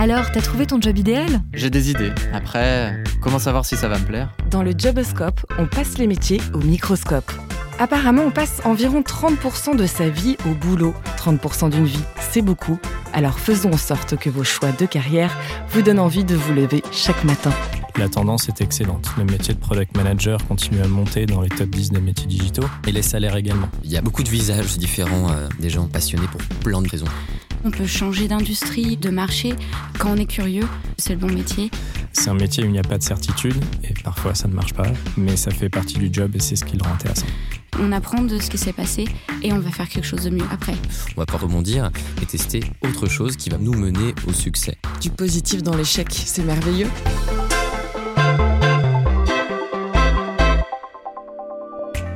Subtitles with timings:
[0.00, 2.10] Alors, t'as trouvé ton job idéal J'ai des idées.
[2.32, 6.40] Après, comment savoir si ça va me plaire Dans le Joboscope, on passe les métiers
[6.54, 7.30] au microscope.
[7.78, 10.94] Apparemment, on passe environ 30% de sa vie au boulot.
[11.18, 12.78] 30% d'une vie, c'est beaucoup.
[13.12, 15.36] Alors faisons en sorte que vos choix de carrière
[15.68, 17.52] vous donnent envie de vous lever chaque matin.
[17.96, 19.08] La tendance est excellente.
[19.18, 22.66] Le métier de product manager continue à monter dans les top 10 des métiers digitaux
[22.86, 23.68] et les salaires également.
[23.84, 27.06] Il y a beaucoup de visages différents, euh, des gens passionnés pour plein de raisons.
[27.64, 29.54] On peut changer d'industrie, de marché.
[29.98, 30.66] Quand on est curieux,
[30.96, 31.70] c'est le bon métier.
[32.12, 34.72] C'est un métier où il n'y a pas de certitude et parfois ça ne marche
[34.72, 37.26] pas, mais ça fait partie du job et c'est ce qui le rend intéressant.
[37.78, 39.04] On apprend de ce qui s'est passé
[39.42, 40.74] et on va faire quelque chose de mieux après.
[41.16, 41.90] On va pouvoir rebondir
[42.22, 44.76] et tester autre chose qui va nous mener au succès.
[45.00, 46.88] Du positif dans l'échec, c'est merveilleux.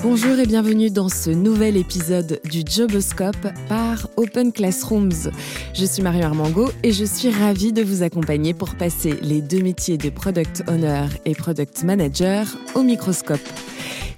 [0.05, 5.31] Bonjour et bienvenue dans ce nouvel épisode du Joboscope par Open Classrooms.
[5.73, 9.63] Je suis Mario Armango et je suis ravie de vous accompagner pour passer les deux
[9.63, 13.41] métiers de Product Owner et Product Manager au microscope.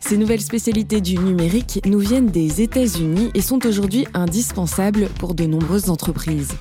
[0.01, 5.47] Ces nouvelles spécialités du numérique nous viennent des États-Unis et sont aujourd'hui indispensables pour de
[5.47, 6.55] nombreuses entreprises.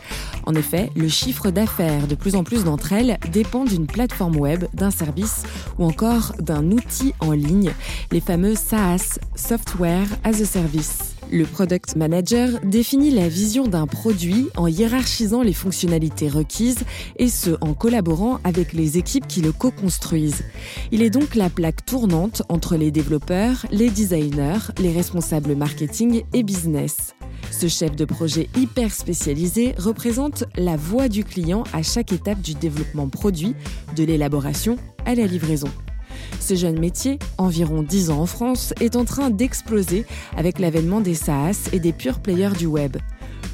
[0.45, 4.65] En effet, le chiffre d'affaires de plus en plus d'entre elles dépend d'une plateforme web,
[4.73, 5.43] d'un service
[5.79, 7.71] ou encore d'un outil en ligne,
[8.11, 11.14] les fameux SaaS, Software as a Service.
[11.31, 16.83] Le product manager définit la vision d'un produit en hiérarchisant les fonctionnalités requises
[17.17, 20.43] et ce en collaborant avec les équipes qui le co-construisent.
[20.91, 26.43] Il est donc la plaque tournante entre les développeurs, les designers, les responsables marketing et
[26.43, 27.15] business.
[27.51, 32.53] Ce chef de projet hyper spécialisé représente la voix du client à chaque étape du
[32.53, 33.55] développement produit,
[33.95, 35.69] de l'élaboration à la livraison.
[36.39, 40.05] Ce jeune métier, environ 10 ans en France, est en train d'exploser
[40.37, 42.97] avec l'avènement des SaaS et des pure players du web.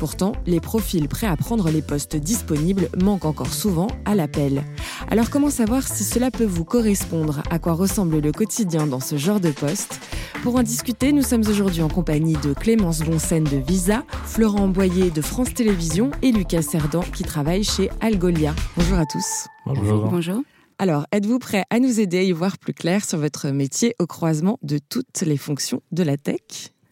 [0.01, 4.63] Pourtant, les profils prêts à prendre les postes disponibles manquent encore souvent à l'appel.
[5.11, 7.43] Alors comment savoir si cela peut vous correspondre?
[7.51, 9.99] À quoi ressemble le quotidien dans ce genre de poste?
[10.41, 15.11] Pour en discuter, nous sommes aujourd'hui en compagnie de Clémence Bonsen de Visa, Florent Boyer
[15.11, 18.55] de France Télévisions et Lucas Cerdan qui travaille chez Algolia.
[18.75, 19.47] Bonjour à tous.
[19.67, 20.09] Bonjour.
[20.09, 20.41] Bonjour.
[20.81, 24.07] Alors, êtes-vous prêt à nous aider à y voir plus clair sur votre métier au
[24.07, 26.39] croisement de toutes les fonctions de la tech?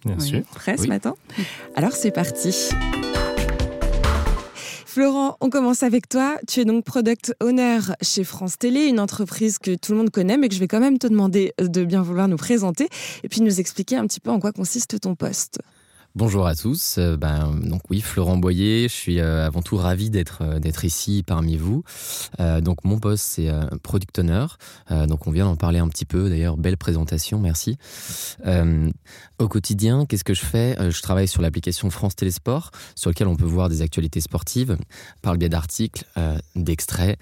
[0.06, 0.28] Bien Oui.
[0.28, 0.42] sûr.
[0.54, 1.16] Prêt ce matin?
[1.74, 2.70] Alors, c'est parti.
[4.86, 6.38] Florent, on commence avec toi.
[6.48, 10.38] Tu es donc product owner chez France Télé, une entreprise que tout le monde connaît,
[10.38, 12.90] mais que je vais quand même te demander de bien vouloir nous présenter
[13.24, 15.62] et puis nous expliquer un petit peu en quoi consiste ton poste.
[16.16, 16.96] Bonjour à tous.
[16.98, 18.88] Euh, ben, donc oui, Florent Boyer.
[18.88, 21.84] Je suis euh, avant tout ravi d'être euh, ici parmi vous.
[22.40, 23.52] Donc mon poste c'est
[23.84, 24.46] product owner.
[25.08, 26.30] Donc on vient d'en parler un petit peu.
[26.30, 27.78] D'ailleurs, belle présentation, merci.
[29.40, 30.76] Au quotidien, qu'est-ce que je fais?
[30.90, 34.78] Je travaille sur l'application France Télésport, sur lequel on peut voir des actualités sportives
[35.22, 36.06] par le biais d'articles,
[36.56, 37.20] d'extraits,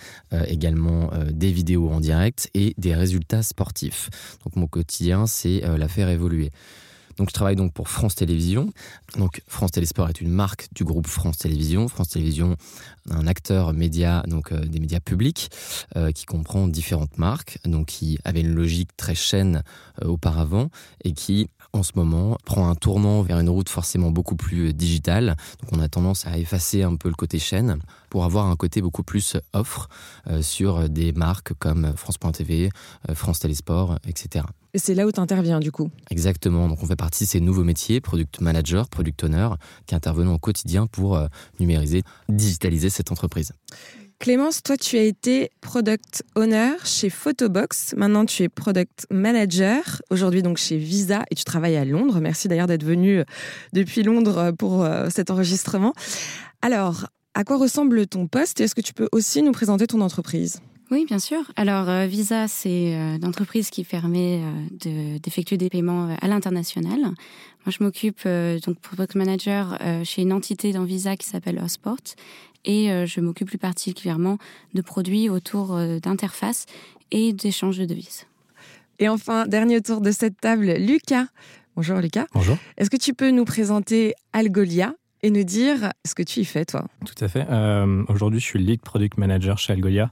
[0.47, 4.09] également des vidéos en direct et des résultats sportifs.
[4.45, 6.51] Donc mon quotidien, c'est la faire évoluer.
[7.17, 8.71] Donc je travaille donc pour France Télévisions.
[9.17, 11.87] Donc France Télésport est une marque du groupe France Télévisions.
[11.87, 12.55] France Télévisions,
[13.09, 15.49] un acteur média, donc euh, des médias publics,
[15.95, 19.63] euh, qui comprend différentes marques, donc qui avait une logique très chaîne
[20.03, 20.69] euh, auparavant
[21.03, 24.73] et qui en ce moment prend un tournant vers une route forcément beaucoup plus euh,
[24.73, 25.35] digitale.
[25.61, 27.79] Donc on a tendance à effacer un peu le côté chaîne
[28.09, 29.89] pour avoir un côté beaucoup plus offre
[30.27, 32.69] euh, sur des marques comme France.tv,
[33.09, 34.45] euh, France Télésport, etc.
[34.73, 35.89] Et c'est là où tu interviens du coup?
[36.11, 36.67] Exactement.
[36.67, 39.49] Donc, on fait partie de ces nouveaux métiers, product manager, product owner,
[39.85, 41.27] qui intervenons au quotidien pour euh,
[41.59, 43.53] numériser, digitaliser cette entreprise.
[44.19, 47.93] Clémence, toi, tu as été product owner chez Photobox.
[47.95, 50.01] Maintenant, tu es product manager.
[50.09, 52.19] Aujourd'hui, donc chez Visa et tu travailles à Londres.
[52.19, 53.21] Merci d'ailleurs d'être venu
[53.73, 55.93] depuis Londres pour euh, cet enregistrement.
[56.63, 57.05] Alors,
[57.35, 60.61] à quoi ressemble ton poste et est-ce que tu peux aussi nous présenter ton entreprise?
[60.89, 61.39] Oui, bien sûr.
[61.55, 66.15] Alors, euh, Visa, c'est euh, une entreprise qui permet euh, de- d'effectuer des paiements euh,
[66.21, 66.99] à l'international.
[67.01, 67.13] Moi,
[67.67, 71.97] je m'occupe euh, donc product manager euh, chez une entité dans Visa qui s'appelle Osport
[72.67, 74.37] et euh, je m'occupe plus particulièrement
[74.75, 76.67] de produits autour euh, d'interfaces
[77.09, 78.27] et d'échanges de devises.
[78.99, 81.27] Et enfin, dernier tour de cette table, Lucas.
[81.75, 82.27] Bonjour Lucas.
[82.33, 82.57] Bonjour.
[82.77, 84.93] Est-ce que tu peux nous présenter Algolia
[85.23, 87.45] et nous dire ce que tu y fais, toi Tout à fait.
[87.49, 90.11] Euh, Aujourd'hui, je suis lead product manager chez Algolia.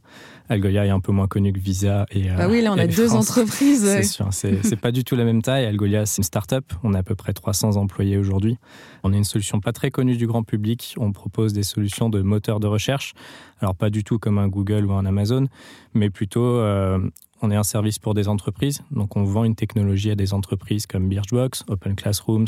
[0.49, 2.29] Algolia est un peu moins connu que Visa et.
[2.31, 3.29] euh, Bah oui, là, on a deux France.
[3.29, 3.85] entreprises.
[3.85, 5.65] C'est sûr, c'est pas du tout la même taille.
[5.65, 6.65] Algolia, c'est une start-up.
[6.83, 8.57] On a à peu près 300 employés aujourd'hui.
[9.03, 10.95] On est une solution pas très connue du grand public.
[10.97, 13.13] On propose des solutions de moteurs de recherche.
[13.61, 15.47] Alors, pas du tout comme un Google ou un Amazon,
[15.93, 16.99] mais plutôt, euh,
[17.41, 20.87] on est un service pour des entreprises, donc on vend une technologie à des entreprises
[20.87, 22.47] comme Birchbox, Open Classrooms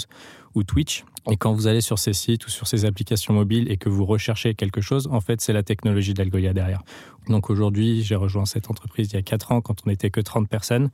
[0.55, 1.03] ou Twitch.
[1.29, 4.05] Et quand vous allez sur ces sites ou sur ces applications mobiles et que vous
[4.05, 6.83] recherchez quelque chose, en fait, c'est la technologie d'Algolia derrière.
[7.27, 10.21] Donc aujourd'hui, j'ai rejoint cette entreprise il y a 4 ans quand on n'était que
[10.21, 10.89] 30 personnes.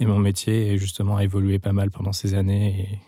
[0.00, 3.00] Et mon métier justement a évolué pas mal pendant ces années.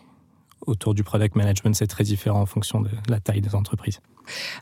[0.67, 3.99] Autour du product management, c'est très différent en fonction de la taille des entreprises.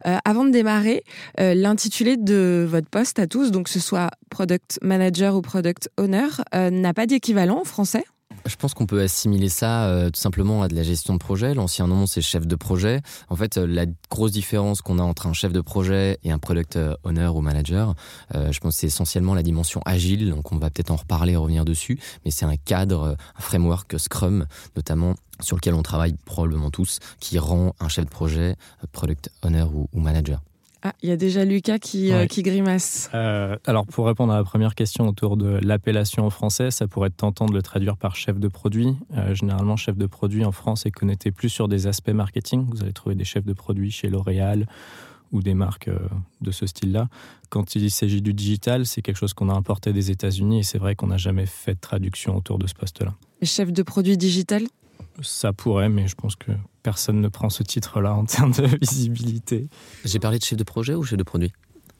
[0.05, 1.03] Euh, avant de démarrer,
[1.39, 5.89] euh, l'intitulé de votre poste à tous, donc que ce soit product manager ou product
[5.97, 8.03] owner, euh, n'a pas d'équivalent en français?
[8.49, 11.53] Je pense qu'on peut assimiler ça euh, tout simplement à de la gestion de projet.
[11.53, 13.01] L'ancien nom, c'est chef de projet.
[13.29, 16.39] En fait, euh, la grosse différence qu'on a entre un chef de projet et un
[16.39, 17.93] product euh, owner ou manager,
[18.33, 20.29] je pense que c'est essentiellement la dimension agile.
[20.29, 21.99] Donc, on va peut-être en reparler et revenir dessus.
[22.25, 27.37] Mais c'est un cadre, un framework Scrum, notamment sur lequel on travaille probablement tous, qui
[27.39, 28.55] rend un chef de projet,
[28.91, 30.41] product owner ou manager.
[30.81, 33.09] Ah, il y a déjà Lucas qui, euh, qui grimace.
[33.13, 37.07] Euh, alors, pour répondre à la première question autour de l'appellation en français, ça pourrait
[37.07, 38.95] être tentant de le traduire par chef de produit.
[39.17, 42.65] Euh, généralement, chef de produit en France est connecté plus sur des aspects marketing.
[42.69, 44.67] Vous allez trouver des chefs de produit chez L'Oréal
[45.31, 45.91] ou des marques
[46.41, 47.07] de ce style-là.
[47.49, 50.79] Quand il s'agit du digital, c'est quelque chose qu'on a importé des États-Unis et c'est
[50.79, 53.13] vrai qu'on n'a jamais fait de traduction autour de ce poste-là.
[53.43, 54.63] Chef de produit digital?
[55.21, 56.51] Ça pourrait, mais je pense que
[56.89, 59.67] personne ne prend ce titre-là en termes de visibilité.
[60.05, 61.53] J'ai parlé de chef de projet ou chef de produit?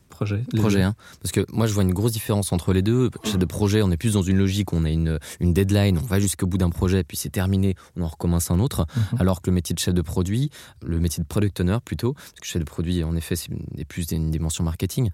[0.10, 0.44] Projet.
[0.58, 0.96] Projet, hein.
[1.22, 3.12] Parce que moi, je vois une grosse différence entre les deux.
[3.24, 6.08] Chef de projet, on est plus dans une logique, on a une, une deadline, on
[6.08, 8.88] va jusqu'au bout d'un projet, puis c'est terminé, on en recommence un autre.
[9.14, 9.20] Mhm.
[9.22, 10.50] Alors que le métier de chef de produit,
[10.82, 13.52] le métier de product owner plutôt, parce que chef de produit, en effet, c'est
[13.88, 15.12] plus une dimension marketing,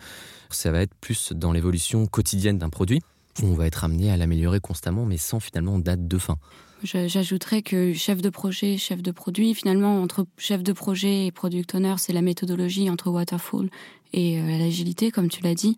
[0.49, 3.01] ça va être plus dans l'évolution quotidienne d'un produit,
[3.43, 6.37] où on va être amené à l'améliorer constamment, mais sans finalement date de fin.
[6.85, 11.75] J'ajouterais que chef de projet, chef de produit, finalement, entre chef de projet et product
[11.75, 13.69] owner, c'est la méthodologie entre waterfall
[14.13, 15.77] et euh, l'agilité, comme tu l'as dit.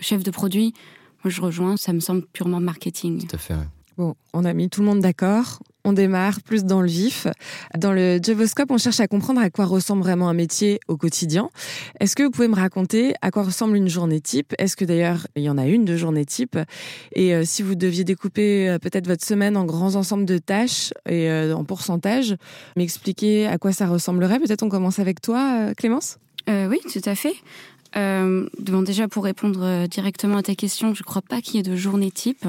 [0.00, 0.72] Chef de produit,
[1.24, 3.26] moi je rejoins, ça me semble purement marketing.
[3.26, 3.54] Tout à fait,
[3.96, 5.62] Bon, on a mis tout le monde d'accord.
[5.88, 7.28] On démarre plus dans le vif.
[7.78, 11.48] Dans le Javoscope, on cherche à comprendre à quoi ressemble vraiment un métier au quotidien.
[12.00, 14.52] Est-ce que vous pouvez me raconter à quoi ressemble une journée type?
[14.58, 16.58] Est-ce que d'ailleurs il y en a une de journée type?
[17.14, 20.92] Et euh, si vous deviez découper euh, peut-être votre semaine en grands ensembles de tâches
[21.08, 22.34] et euh, en pourcentage,
[22.74, 24.40] m'expliquer à quoi ça ressemblerait?
[24.40, 26.18] Peut-être on commence avec toi, Clémence?
[26.48, 27.34] Oui, tout à fait.
[27.94, 31.76] Déjà pour répondre directement à ta question, je ne crois pas qu'il y ait de
[31.76, 32.44] journée type.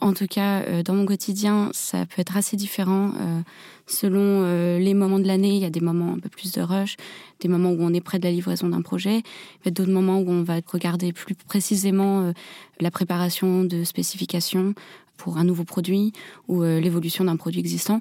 [0.00, 3.40] En tout cas, euh, dans mon quotidien, ça peut être assez différent euh,
[3.86, 5.54] selon euh, les moments de l'année.
[5.54, 6.96] Il y a des moments un peu plus de rush,
[7.40, 9.22] des moments où on est près de la livraison d'un projet,
[9.64, 12.32] d'autres moments où on va regarder plus précisément
[12.80, 14.74] la préparation de spécifications
[15.16, 16.12] pour un nouveau produit
[16.48, 18.00] ou l'évolution d'un produit existant.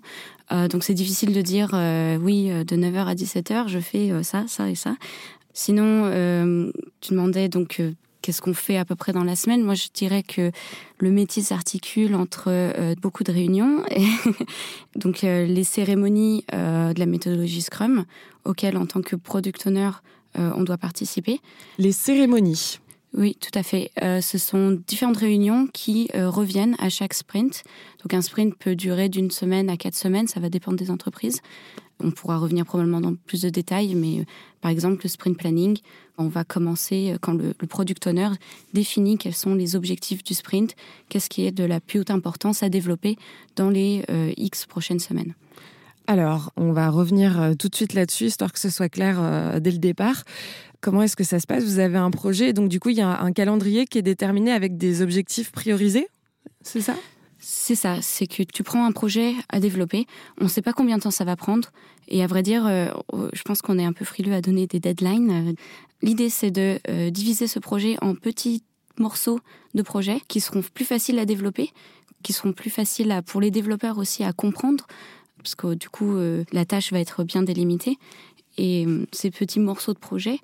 [0.52, 1.70] donc c'est difficile de dire
[2.22, 4.96] oui, de 9h à 17h, je fais ça, ça et ça.
[5.54, 7.82] Sinon, tu demandais donc
[8.24, 10.52] qu'est-ce qu'on fait à peu près dans la semaine Moi, je dirais que
[10.98, 14.08] le métier s'articule entre euh, beaucoup de réunions, et
[14.96, 18.06] donc euh, les cérémonies euh, de la méthodologie Scrum,
[18.46, 19.92] auxquelles, en tant que product owner,
[20.36, 21.40] on doit participer.
[21.78, 22.80] Les cérémonies
[23.16, 23.92] oui, tout à fait.
[24.02, 27.64] ce sont différentes réunions qui reviennent à chaque sprint.
[28.02, 31.40] Donc un sprint peut durer d'une semaine à quatre semaines, ça va dépendre des entreprises.
[32.04, 34.24] On pourra revenir probablement dans plus de détails, mais euh,
[34.62, 35.78] par exemple, le sprint planning,
[36.18, 38.30] on va commencer euh, quand le, product owner
[38.74, 40.76] définit quels sont les objectifs du sprint,
[41.10, 43.18] qu'est-ce qui est de la plus haute importance à développer
[43.56, 45.34] dans les euh, X prochaines semaines.
[46.06, 49.78] Alors, on va revenir tout de suite là-dessus, histoire que ce soit clair dès le
[49.78, 50.24] départ.
[50.82, 51.64] Comment est-ce que ça se passe?
[51.64, 54.52] Vous avez un projet, donc du coup, il y a un calendrier qui est déterminé
[54.52, 56.10] avec des objectifs priorisés,
[56.62, 56.96] c'est ça?
[57.46, 60.08] C'est ça, c'est que tu prends un projet à développer,
[60.40, 61.72] on ne sait pas combien de temps ça va prendre,
[62.08, 62.88] et à vrai dire, euh,
[63.34, 65.54] je pense qu'on est un peu frileux à donner des deadlines.
[66.02, 68.64] L'idée, c'est de euh, diviser ce projet en petits
[68.98, 69.40] morceaux
[69.74, 71.72] de projets qui seront plus faciles à développer,
[72.24, 74.88] qui seront plus faciles pour les développeurs aussi à comprendre,
[75.38, 77.98] parce que du coup, euh, la tâche va être bien délimitée.
[78.58, 80.38] Et ces petits morceaux de projet,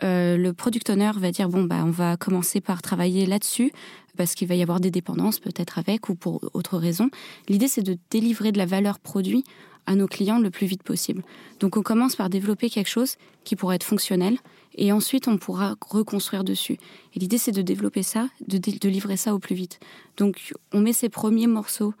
[0.00, 3.72] le product owner va dire bon bah on va commencer par travailler là-dessus
[4.16, 7.10] parce qu'il va y avoir des dépendances peut-être avec ou pour autre raison.
[7.48, 9.44] L'idée, c'est de délivrer de la valeur produit
[9.86, 11.22] à nos clients le plus vite possible.
[11.60, 14.36] Donc on commence par développer quelque chose qui pourrait être fonctionnel
[14.74, 16.78] et ensuite on pourra reconstruire dessus.
[17.14, 19.78] Et l'idée c'est de développer ça, de, de, livrer ça au plus vite.
[20.16, 21.94] Donc on met ces premiers morceaux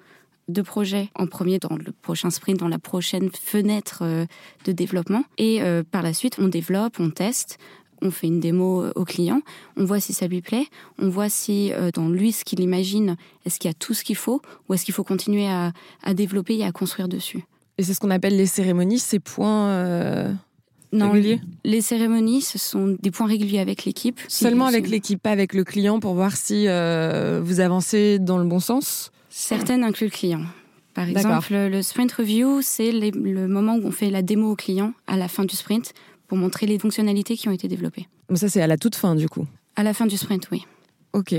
[0.48, 4.26] de projet en premier dans le prochain sprint, dans la prochaine fenêtre euh,
[4.64, 5.24] de développement.
[5.38, 7.58] Et euh, par la suite, on développe, on teste,
[8.02, 9.40] on fait une démo euh, au client,
[9.76, 10.66] on voit si ça lui plaît,
[10.98, 14.04] on voit si euh, dans lui ce qu'il imagine, est-ce qu'il y a tout ce
[14.04, 15.72] qu'il faut ou est-ce qu'il faut continuer à,
[16.14, 17.44] développer et à construire dessus.
[17.78, 19.68] Et c'est ce qu'on appelle les cérémonies, ces points.
[19.70, 20.32] Euh,
[20.92, 24.20] Non, réguliers les cérémonies, ce sont des points réguliers avec l'équipe.
[24.28, 28.44] Seulement avec l'équipe, pas avec le client pour voir si euh, vous avancez dans le
[28.44, 30.40] bon sens Certaines incluent le client.
[30.94, 34.94] Par exemple, le, sprint review, c'est le moment où on fait la démo au client
[35.06, 35.92] à la fin du sprint
[36.26, 38.08] pour montrer les fonctionnalités qui ont été développées.
[38.28, 39.46] Bon, Ça, c'est à la toute fin, du coup.
[39.76, 40.64] À la fin du sprint, oui.
[41.12, 41.34] Ok.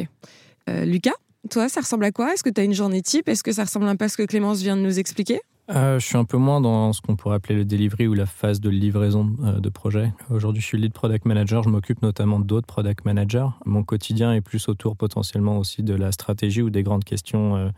[0.69, 1.15] Euh, Lucas,
[1.49, 2.33] toi, ça ressemble à quoi?
[2.33, 3.29] Est-ce que tu as une journée type?
[3.29, 5.39] Est-ce que ça ressemble un peu à ce que Clémence vient de nous expliquer?
[5.69, 8.25] Euh, je suis un peu moins dans ce qu'on pourrait appeler le delivery ou la
[8.25, 10.13] phase de livraison euh, de projet.
[10.29, 11.61] Aujourd'hui, je suis lead product manager.
[11.63, 13.47] Je m'occupe notamment d'autres product managers.
[13.65, 17.69] Mon quotidien est plus autour potentiellement aussi de la stratégie ou des grandes questions euh,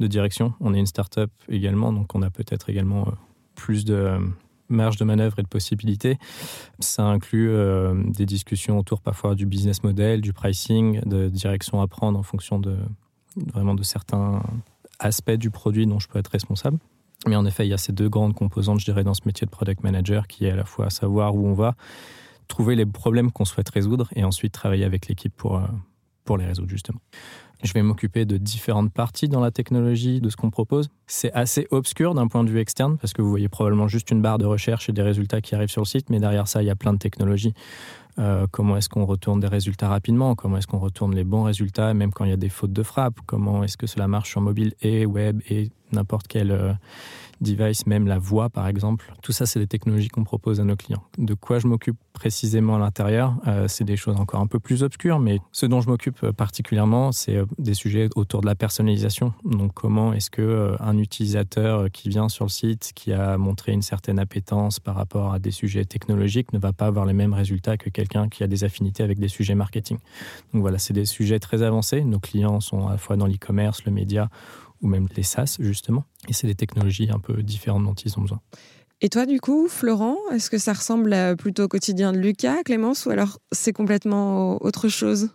[0.00, 0.54] de direction.
[0.60, 3.12] On est une startup également, donc on a peut-être également euh,
[3.54, 4.18] plus de euh,
[4.68, 6.18] marge de manœuvre et de possibilités.
[6.78, 11.86] Ça inclut euh, des discussions autour parfois du business model, du pricing, de direction à
[11.86, 12.76] prendre en fonction de
[13.36, 14.42] vraiment de certains
[14.98, 16.78] aspects du produit dont je peux être responsable.
[17.26, 19.46] Mais en effet, il y a ces deux grandes composantes, je dirais, dans ce métier
[19.46, 21.74] de product manager, qui est à la fois savoir où on va,
[22.48, 25.66] trouver les problèmes qu'on souhaite résoudre, et ensuite travailler avec l'équipe pour, euh,
[26.24, 27.00] pour les résoudre, justement.
[27.62, 30.90] Je vais m'occuper de différentes parties dans la technologie, de ce qu'on propose.
[31.06, 34.20] C'est assez obscur d'un point de vue externe, parce que vous voyez probablement juste une
[34.20, 36.66] barre de recherche et des résultats qui arrivent sur le site, mais derrière ça, il
[36.66, 37.54] y a plein de technologies.
[38.18, 40.34] Euh, comment est-ce qu'on retourne des résultats rapidement?
[40.34, 42.82] Comment est-ce qu'on retourne les bons résultats, même quand il y a des fautes de
[42.82, 43.18] frappe?
[43.26, 46.72] Comment est-ce que cela marche sur mobile et web et n'importe quel euh,
[47.44, 50.76] device, même la voix par exemple Tout ça, c'est des technologies qu'on propose à nos
[50.76, 51.02] clients.
[51.18, 54.82] De quoi je m'occupe précisément à l'intérieur Euh, C'est des choses encore un peu plus
[54.82, 58.54] obscures, mais ce dont je m'occupe euh, particulièrement, c'est euh, des sujets autour de la
[58.54, 59.32] personnalisation.
[59.44, 63.82] Donc, comment est-ce que un utilisateur qui vient sur le site, qui a montré une
[63.82, 67.76] certaine appétence par rapport à des sujets technologiques, ne va pas avoir les mêmes résultats
[67.76, 69.98] que quelqu'un qui a des affinités avec des sujets marketing.
[70.52, 72.02] Donc voilà, c'est des sujets très avancés.
[72.04, 74.28] Nos clients sont à la fois dans l'e-commerce, le média
[74.84, 76.04] ou même les SaaS, justement.
[76.28, 78.40] Et c'est des technologies un peu différentes dont ils ont besoin.
[79.00, 82.62] Et toi, du coup, Florent, est-ce que ça ressemble à- plutôt au quotidien de Lucas,
[82.64, 85.30] Clémence, ou alors c'est complètement autre chose?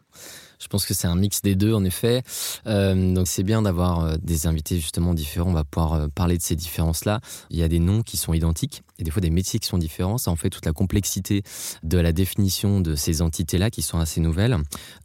[0.62, 2.22] Je pense que c'est un mix des deux, en effet.
[2.68, 5.50] Euh, donc c'est bien d'avoir euh, des invités justement différents.
[5.50, 7.22] On va pouvoir euh, parler de ces différences-là.
[7.50, 9.78] Il y a des noms qui sont identiques et des fois des métiers qui sont
[9.78, 10.18] différents.
[10.18, 11.44] Ça en fait toute la complexité
[11.84, 14.58] de la définition de ces entités-là qui sont assez nouvelles.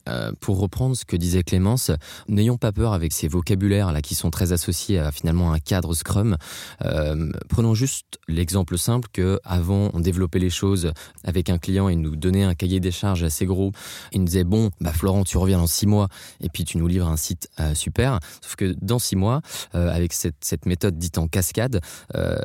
[0.09, 1.91] Euh, pour reprendre ce que disait Clémence,
[2.29, 6.37] n'ayons pas peur avec ces vocabulaires-là qui sont très associés à finalement un cadre Scrum.
[6.85, 12.01] Euh, prenons juste l'exemple simple que avant on développait les choses avec un client, il
[12.01, 13.73] nous donnait un cahier des charges assez gros.
[14.13, 16.09] Il nous disait bon, bah Florent, tu reviens dans six mois
[16.41, 18.19] et puis tu nous livres un site euh, super.
[18.43, 19.41] Sauf que dans six mois,
[19.73, 21.81] avec cette, méthode dite en cascade,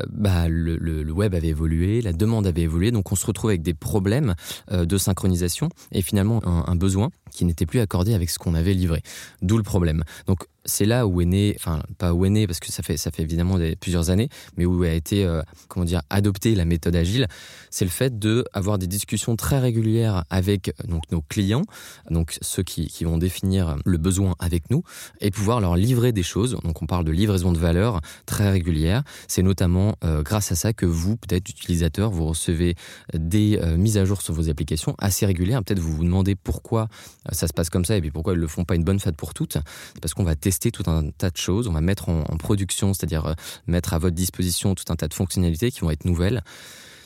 [0.10, 3.74] bah le, web avait évolué, la demande avait évolué, donc on se retrouve avec des
[3.74, 4.36] problèmes
[4.72, 8.56] euh, de synchronisation et finalement un, un besoin qui n'était plus accordé avec ce qu'on
[8.56, 9.02] avait livré.
[9.42, 10.04] D'où le problème.
[10.28, 12.98] Donc c'est là où est né, enfin pas où est né parce que ça fait
[12.98, 16.96] ça fait évidemment plusieurs années, mais où a été euh, comment dire adoptée la méthode
[16.96, 17.28] agile,
[17.70, 18.46] c'est le fait de
[18.78, 21.64] des discussions très régulières avec donc nos clients,
[22.10, 24.84] donc ceux qui, qui vont définir le besoin avec nous
[25.22, 26.58] et pouvoir leur livrer des choses.
[26.64, 29.04] Donc on parle de livraison de valeur très régulière.
[29.28, 32.76] C'est notamment euh, grâce à ça que vous, peut-être utilisateurs, vous recevez
[33.14, 35.64] des euh, mises à jour sur vos applications assez régulières.
[35.64, 36.88] Peut-être vous vous demandez pourquoi
[37.32, 39.12] ça se passe comme ça et puis pourquoi ils le font pas une bonne fois
[39.12, 39.58] pour toutes?
[39.94, 42.94] C'est parce qu'on va tester tout un tas de choses, on va mettre en, production,
[42.94, 43.34] c'est-à-dire euh,
[43.68, 46.42] mettre à votre disposition tout un tas de fonctionnalités qui vont être nouvelles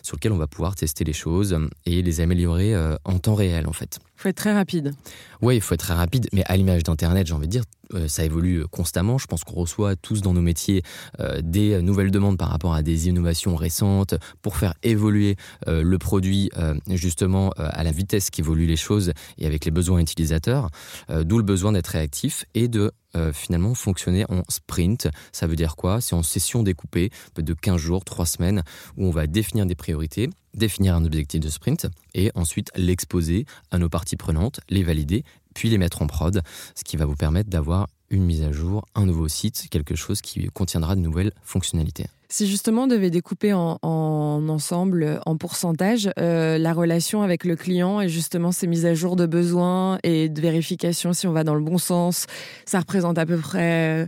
[0.04, 3.36] sur lesquelles on va pouvoir tester les choses euh, et les améliorer euh, en temps
[3.36, 4.00] réel en fait.
[4.24, 4.94] Faut être très rapide.
[5.42, 7.64] Oui, il faut être très rapide, mais à l'image d'Internet, j'ai envie de dire,
[7.94, 9.18] euh, ça évolue euh, constamment.
[9.18, 10.82] Je pense qu'on reçoit tous dans nos métiers
[11.20, 15.36] euh, des nouvelles demandes par rapport à des innovations récentes pour faire évoluer
[15.68, 16.50] le produit
[16.90, 20.70] justement à la vitesse qu'évoluent les choses et avec les besoins utilisateurs.
[21.10, 22.92] D'où le besoin d'être réactif et de
[23.34, 25.08] finalement fonctionner en sprint.
[25.32, 26.02] Ça veut dire quoi?
[26.02, 28.64] C'est en session découpée, de 15 jours, 3 semaines,
[28.98, 33.78] où on va définir des priorités, définir un objectif de sprint et ensuite l'exposer à
[33.78, 36.42] nos parties prenantes, les valider, puis les mettre en prod,
[36.76, 40.22] ce qui va vous permettre d'avoir une mise à jour, un nouveau site, quelque chose
[40.22, 42.06] qui contiendra de nouvelles fonctionnalités.
[42.30, 47.56] Si justement on devait découper en, en ensemble, en pourcentage, euh, la relation avec le
[47.56, 51.44] client et justement ces mises à jour de besoins et de vérification si on va
[51.44, 52.26] dans le bon sens,
[52.66, 54.08] ça représente à peu près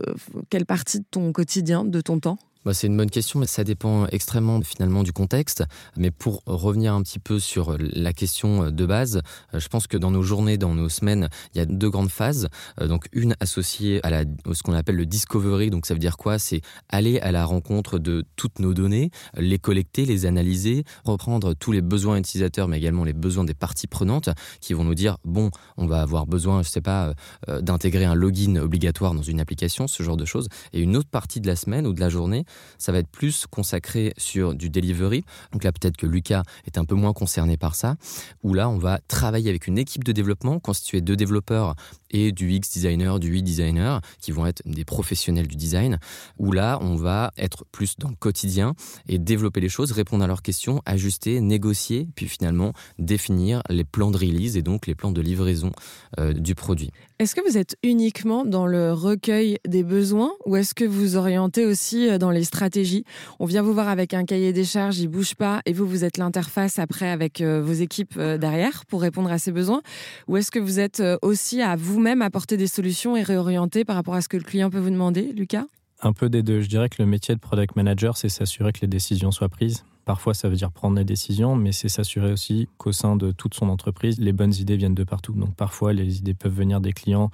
[0.00, 0.14] euh,
[0.50, 2.38] quelle partie de ton quotidien, de ton temps?
[2.64, 5.64] Bah, c'est une bonne question, mais ça dépend extrêmement finalement du contexte.
[5.96, 9.20] Mais pour revenir un petit peu sur la question de base,
[9.52, 12.10] euh, je pense que dans nos journées, dans nos semaines, il y a deux grandes
[12.10, 12.48] phases.
[12.80, 15.70] Euh, Donc une associée à, à ce qu'on appelle le discovery.
[15.70, 16.38] Donc ça veut dire quoi?
[16.38, 21.72] C'est aller à la rencontre de toutes nos données, les collecter, les analyser, reprendre tous
[21.72, 24.30] les besoins utilisateurs, mais également les besoins des parties prenantes
[24.60, 27.12] qui vont nous dire bon, on va avoir besoin, je sais pas,
[27.48, 30.48] euh, d'intégrer un login obligatoire dans une application, ce genre de choses.
[30.72, 32.44] Et une autre partie de la semaine ou de la journée
[32.78, 35.24] ça va être plus consacré sur du delivery.
[35.52, 37.96] Donc là, peut-être que Lucas est un peu moins concerné par ça,
[38.42, 41.74] où là, on va travailler avec une équipe de développement constituée de développeurs
[42.10, 45.98] et du X designer, du UI designer, qui vont être des professionnels du design,
[46.38, 48.74] où là, on va être plus dans le quotidien
[49.08, 54.10] et développer les choses, répondre à leurs questions, ajuster, négocier, puis finalement définir les plans
[54.10, 55.72] de release et donc les plans de livraison
[56.18, 56.90] euh, du produit.
[57.20, 61.64] Est-ce que vous êtes uniquement dans le recueil des besoins ou est-ce que vous orientez
[61.64, 63.04] aussi euh, dans les stratégies?
[63.38, 66.02] On vient vous voir avec un cahier des charges, il bouge pas, et vous, vous
[66.02, 69.80] êtes l'interface après avec euh, vos équipes derrière pour répondre à ces besoins.
[70.26, 74.14] Ou est-ce que vous êtes aussi à vous-même apporter des solutions et réorienter par rapport
[74.14, 75.66] à ce que le client peut vous demander, Lucas?
[76.04, 76.60] Un peu des deux.
[76.60, 79.84] Je dirais que le métier de product manager, c'est s'assurer que les décisions soient prises.
[80.04, 83.54] Parfois, ça veut dire prendre des décisions, mais c'est s'assurer aussi qu'au sein de toute
[83.54, 85.32] son entreprise, les bonnes idées viennent de partout.
[85.32, 87.30] Donc parfois, les idées peuvent venir des clients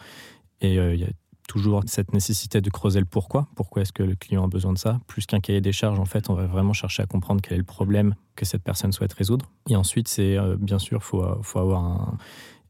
[0.60, 1.10] et euh, il y a
[1.48, 3.48] toujours cette nécessité de creuser le pourquoi.
[3.56, 5.00] Pourquoi est-ce que le client a besoin de ça?
[5.08, 7.58] Plus qu'un cahier des charges, en fait, on va vraiment chercher à comprendre quel est
[7.58, 9.50] le problème que cette personne souhaite résoudre.
[9.68, 12.16] Et ensuite, c'est euh, bien sûr, il faut, faut, avoir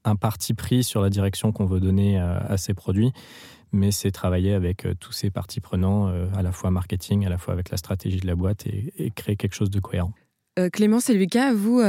[0.05, 3.13] un, parti pris sur la direction qu'on veut donner à, à produits
[3.73, 7.29] mais c'est travailler avec euh, tous ces parties prenants, euh, à la fois marketing, à
[7.29, 10.13] la fois avec la stratégie de la boîte et, créer quelque chose de cohérent.
[10.59, 11.81] Euh, Clémence et Lucas, vous,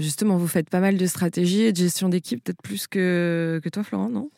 [0.00, 3.84] justement, vous faites pas mal de stratégie et de gestion d'équipe, peut-être plus que toi,
[3.84, 4.30] Florent, non?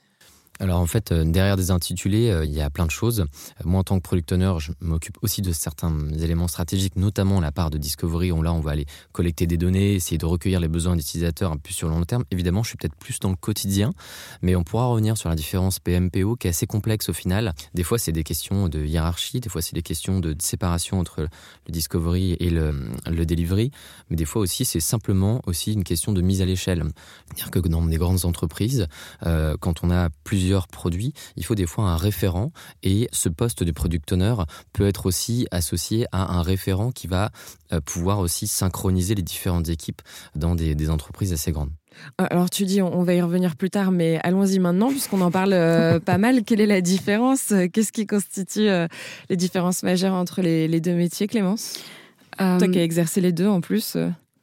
[0.59, 3.21] Alors en fait, euh, derrière des intitulés, euh, il y a plein de choses.
[3.21, 3.25] Euh,
[3.65, 7.53] moi, en tant que product owner, je m'occupe aussi de certains éléments stratégiques, notamment la
[7.53, 10.69] part de discovery, où là, on va aller collecter des données, essayer de recueillir les
[10.69, 12.25] besoins des utilisateurs un peu sur le long terme.
[12.31, 13.93] Évidemment, je suis peut-être plus dans le quotidien,
[14.41, 17.55] mais on pourra revenir sur la différence PMPO, qui est assez complexe au final.
[17.75, 21.23] Des fois, c'est des questions de hiérarchie, des fois, c'est des questions de séparation entre
[21.67, 23.71] le discovery et le, le delivery,
[24.09, 26.85] mais des fois aussi, c'est simplement aussi une question de mise à l'échelle.
[27.27, 28.87] C'est-à-dire que dans des grandes entreprises,
[29.23, 33.73] quand on a plusieurs produits, il faut des fois un référent et ce poste de
[33.73, 34.35] product owner
[34.73, 37.31] peut être aussi associé à un référent qui va
[37.73, 40.03] euh, pouvoir aussi synchroniser les différentes équipes
[40.35, 41.71] dans des, entreprises assez grandes.
[42.21, 45.31] Euh, alors tu dis, on va y revenir plus tard, mais allons-y maintenant puisqu'on en
[45.31, 46.45] parle euh, pas mal.
[46.45, 48.69] Quelle est la différence Qu'est-ce qui constitue
[49.29, 51.81] les différences majeures entre les, deux métiers, Clémence?
[52.39, 53.97] Toi qui as exercé les deux en plus.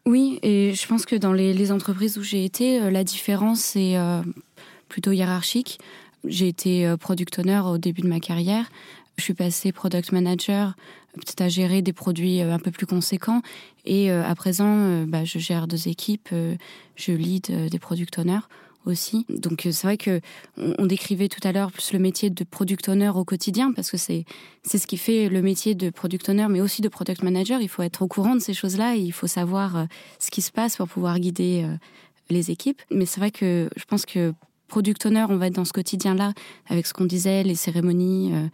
[0.05, 3.95] Oui, et je pense que dans les, les entreprises où j'ai été, la différence c'est
[4.89, 5.79] plutôt hiérarchique.
[6.25, 8.69] J'ai été euh, product owner au début de ma carrière.
[9.17, 10.75] Je suis passée product manager,
[11.13, 13.41] peut-être à gérer des produits euh, un peu plus conséquents.
[13.85, 16.29] Et euh, à présent, bah, je gère deux équipes,
[16.95, 18.47] je lead des product owners
[18.85, 19.25] aussi.
[19.29, 20.19] Donc c'est vrai que
[20.57, 23.95] on, décrivait tout à l'heure plus le métier de product owner au quotidien parce que
[23.95, 24.25] c'est
[24.63, 27.61] c'est ce qui fait le métier de product owner mais aussi de product manager.
[27.61, 29.87] Il faut être au courant de ces choses-là et il faut savoir
[30.19, 31.65] ce qui se passe pour pouvoir guider
[32.29, 32.81] les équipes.
[32.91, 34.33] Mais c'est vrai que je pense que
[34.73, 36.33] product owner, on va être dans ce quotidien-là,
[36.67, 38.47] avec ce qu'on disait, les cérémonies, euh,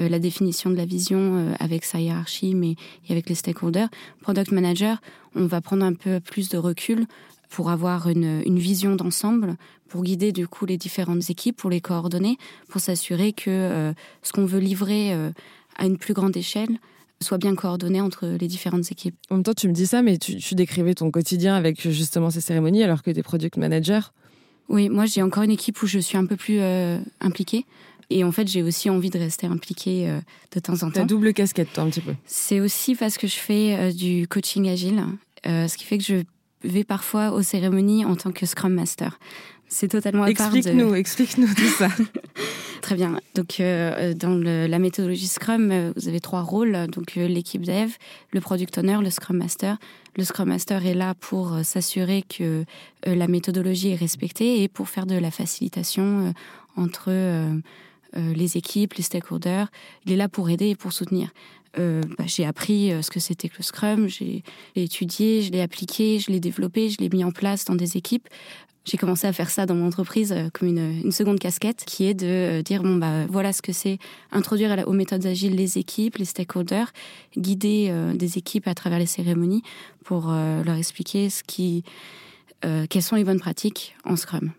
[0.00, 2.72] euh, la définition de la vision euh, avec sa hiérarchie, mais
[3.08, 3.88] et avec les stakeholders.
[4.20, 5.00] Product manager,
[5.36, 7.06] on va prendre un peu plus de recul
[7.50, 9.54] pour avoir une, vision d'ensemble,
[9.88, 12.36] pour guider du coup les différentes équipes, pour les coordonner,
[12.68, 15.12] pour s'assurer que ce qu'on veut livrer
[15.76, 16.78] à une plus grande échelle
[17.22, 19.14] soit bien coordonné entre les différentes équipes.
[19.30, 22.30] En même temps, tu me dis ça, mais tu, tu décrivais ton quotidien avec justement
[22.30, 24.12] ces cérémonies, alors que tu es product manager.
[24.70, 27.66] Oui, moi j'ai encore une équipe où je suis un peu plus euh, impliquée.
[28.12, 30.18] Et en fait, j'ai aussi envie de rester impliquée euh,
[30.52, 30.90] de temps en temps.
[30.90, 32.14] Ta double casquette, toi, un petit peu.
[32.24, 35.04] C'est aussi parce que je fais euh, du coaching agile,
[35.44, 36.22] ce qui fait que je
[36.64, 39.18] vais parfois aux cérémonies en tant que Scrum Master.
[39.70, 41.88] C'est totalement à part Explique-nous, explique-nous tout ça.
[42.82, 43.20] Très bien.
[43.34, 43.62] Donc,
[44.16, 46.86] dans la méthodologie Scrum, vous avez trois rôles.
[46.88, 47.92] Donc, l'équipe dev,
[48.32, 49.78] le product owner, le Scrum Master.
[50.16, 52.64] Le Scrum Master est là pour euh, s'assurer que
[53.06, 56.32] euh, la méthodologie est respectée et pour faire de la facilitation euh,
[56.76, 57.10] entre
[58.14, 59.68] les équipes, les stakeholders.
[60.06, 61.30] Il est là pour aider et pour soutenir.
[61.76, 64.42] Bah, j'ai appris ce que c'était que le Scrum, j'ai
[64.76, 68.28] étudié, je l'ai appliqué, je l'ai développé, je l'ai mis en place dans des équipes.
[68.84, 72.06] J'ai commencé à faire ça dans mon entreprise euh, comme une, une, seconde casquette, qui
[72.06, 73.98] est de euh, dire bon bah voilà ce que c'est
[74.32, 76.92] introduire aux méthodes agiles les équipes, les stakeholders,
[77.36, 79.62] guider euh, des équipes à travers les cérémonies
[80.04, 81.84] pour leur expliquer ce qui,
[82.62, 84.50] quelles sont les bonnes pratiques en Scrum.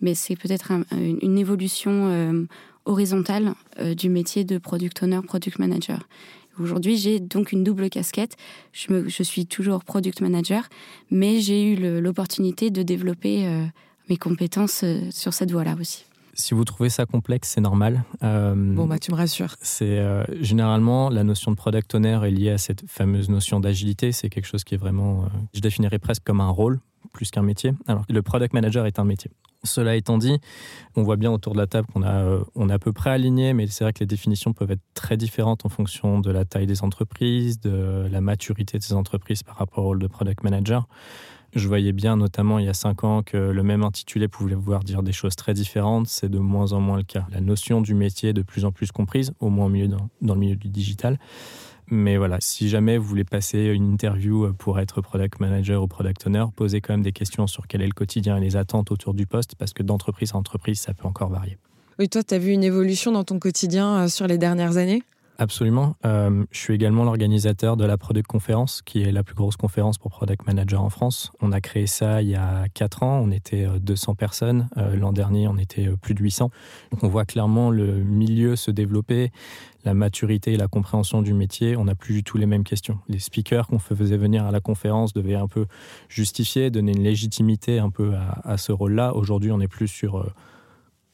[0.00, 2.46] Mais c'est peut-être une évolution
[2.86, 3.52] horizontale
[3.94, 6.08] du métier de product owner, product manager.
[6.58, 8.36] Aujourd'hui, j'ai donc une double casquette.
[8.72, 10.64] Je, me, je, suis toujours product manager,
[11.10, 13.64] mais j'ai eu l'opportunité de développer euh,
[14.08, 16.06] mes compétences euh, sur cette voie-là aussi.
[16.34, 18.04] Si vous trouvez ça complexe, c'est normal.
[18.22, 19.56] Euh, bon, bah tu me rassures.
[19.62, 20.02] C'est
[20.42, 24.12] généralement la notion de product owner est liée à cette fameuse notion d'agilité.
[24.12, 26.78] C'est quelque chose qui est vraiment, je définirais presque comme un rôle
[27.12, 27.72] plus qu'un métier.
[27.86, 29.30] Alors le product manager est un métier.
[29.64, 30.38] Cela étant dit,
[30.94, 33.10] on voit bien autour de la table qu'on a, euh, on est à peu près
[33.10, 36.44] aligné, mais c'est vrai que les définitions peuvent être très différentes en fonction de la
[36.44, 40.44] taille des entreprises, de la maturité de ces entreprises par rapport au rôle de product
[40.44, 40.86] manager.
[41.54, 44.84] Je voyais bien, notamment il y a cinq ans, que le même intitulé pouvait vouloir
[44.84, 46.06] dire des choses très différentes.
[46.06, 47.26] C'est de moins en moins le cas.
[47.30, 50.10] La notion du métier est de plus en plus comprise, au moins au milieu dans,
[50.20, 51.18] dans le milieu du digital.
[51.88, 56.26] Mais voilà, si jamais vous voulez passer une interview pour être product manager ou product
[56.26, 59.14] owner, posez quand même des questions sur quel est le quotidien et les attentes autour
[59.14, 61.58] du poste, parce que d'entreprise à entreprise, ça peut encore varier.
[61.98, 65.02] Oui, toi, tu as vu une évolution dans ton quotidien euh, sur les dernières années?
[65.38, 65.96] Absolument.
[66.06, 69.98] Euh, je suis également l'organisateur de la Product Conférence, qui est la plus grosse conférence
[69.98, 71.30] pour Product Manager en France.
[71.40, 74.68] On a créé ça il y a 4 ans, on était 200 euh, personnes.
[74.78, 76.50] Euh, l'an dernier, on était plus de 800.
[76.92, 79.30] Donc on voit clairement le milieu se développer,
[79.84, 81.76] la maturité et la compréhension du métier.
[81.76, 82.98] On n'a plus du tout les mêmes questions.
[83.08, 85.66] Les speakers qu'on faisait venir à la conférence devaient un peu
[86.08, 89.14] justifier, donner une légitimité un peu à, ce rôle-là.
[89.14, 90.32] Aujourd'hui, on est plus sur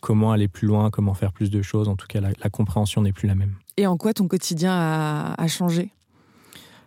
[0.00, 1.88] comment aller plus loin, comment faire plus de choses.
[1.88, 3.56] En tout cas, la compréhension n'est plus la même.
[3.76, 5.92] Et en quoi ton quotidien a, a changé?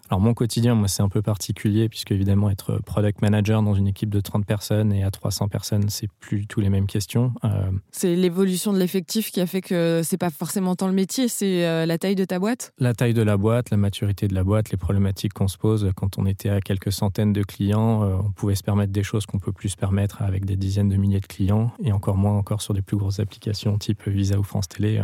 [0.09, 3.87] Alors mon quotidien, moi, c'est un peu particulier puisque évidemment être product manager dans une
[3.87, 7.33] équipe de 30 personnes et à 300 personnes, c'est plus du tout les mêmes questions.
[7.43, 7.71] Euh...
[7.91, 11.65] C'est l'évolution de l'effectif qui a fait que c'est pas forcément tant le métier, c'est
[11.65, 12.71] euh, la taille de ta boîte?
[12.77, 15.91] La taille de la boîte, la maturité de la boîte, les problématiques qu'on se pose
[15.95, 19.25] quand on était à quelques centaines de clients, euh, on pouvait se permettre des choses
[19.25, 22.37] qu'on peut plus se permettre avec des dizaines de milliers de clients et encore moins
[22.37, 25.03] encore sur des plus grosses applications type Visa ou France Télé.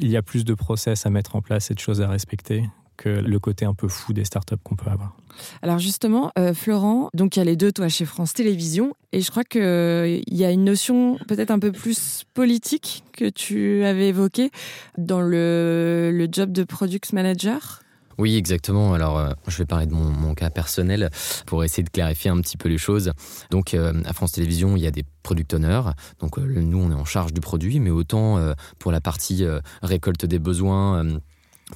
[0.00, 2.64] Il y a plus de process à mettre en place et de choses à respecter
[2.96, 5.16] que le côté un peu fou des startups qu'on peut avoir.
[5.62, 9.20] Alors justement, euh, Florent, donc il y a les deux, toi chez France Télévisions, et
[9.20, 13.84] je crois qu'il euh, y a une notion peut-être un peu plus politique que tu
[13.84, 14.50] avais évoquée
[14.96, 17.82] dans le, le job de product manager.
[18.18, 18.94] Oui, exactement.
[18.94, 21.10] Alors, euh, je vais parler de mon, cas personnel
[21.46, 23.12] pour essayer de clarifier un petit peu les choses.
[23.50, 25.90] Donc, euh, à France Télévisions, il y a des product owners.
[26.20, 28.38] Donc, euh, nous, on est en charge du produit, mais autant
[28.78, 29.44] pour la partie
[29.82, 31.04] récolte des besoins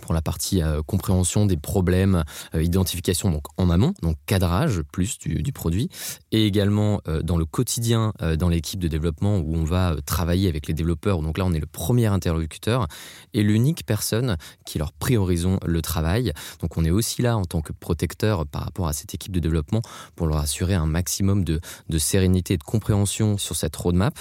[0.00, 2.24] pour la partie euh, compréhension des problèmes,
[2.55, 5.88] euh, identification donc en amont, donc cadrage plus du, du produit,
[6.31, 10.66] et également euh, dans le quotidien dans l'équipe de développement où on va travailler avec
[10.66, 11.22] les développeurs.
[11.22, 12.87] Donc là, on est le premier interlocuteur
[13.35, 16.33] et l'unique personne qui leur priorisons le travail.
[16.61, 19.40] Donc on est aussi là en tant que protecteur par rapport à cette équipe de
[19.40, 19.83] développement
[20.16, 24.18] pour leur assurer un maximum de, de sérénité et de compréhension sur cette roadmap.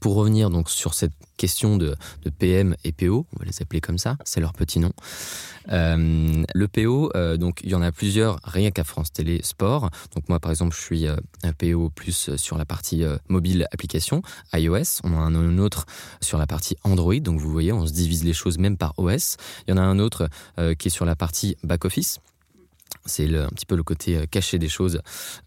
[0.00, 3.80] Pour revenir donc sur cette question de, de PM et PO, on va les appeler
[3.80, 4.92] comme ça, c'est leur petit nom.
[5.70, 9.90] Euh, le PO, euh, donc il y en a plusieurs, rien qu'à France Télé Sport.
[10.14, 14.22] Donc moi, par exemple, je suis euh, un PO plus sur la partie mobile application
[14.52, 15.00] iOS.
[15.04, 15.86] On a un autre
[16.20, 17.20] sur la partie Android.
[17.20, 19.36] Donc vous voyez, on se divise les choses même par OS.
[19.66, 20.28] Il y en a un autre
[20.78, 22.20] qui est sur la partie back office.
[23.06, 25.00] C'est un petit peu le côté caché des choses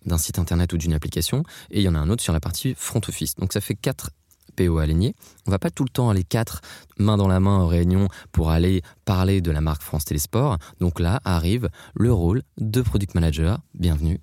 [0.06, 1.44] d'un site internet ou d'une application.
[1.72, 3.36] Et il y en a un autre sur la partie front office.
[3.36, 4.12] Donc ça fait quatre
[4.56, 5.16] PO alignés.
[5.46, 6.62] On va pas tout le temps aller quatre
[6.98, 10.58] main dans la main en réunion pour aller parler de la marque France Télésport.
[10.80, 13.60] Donc là arrive le rôle de product manager.
[13.74, 14.20] Bienvenue.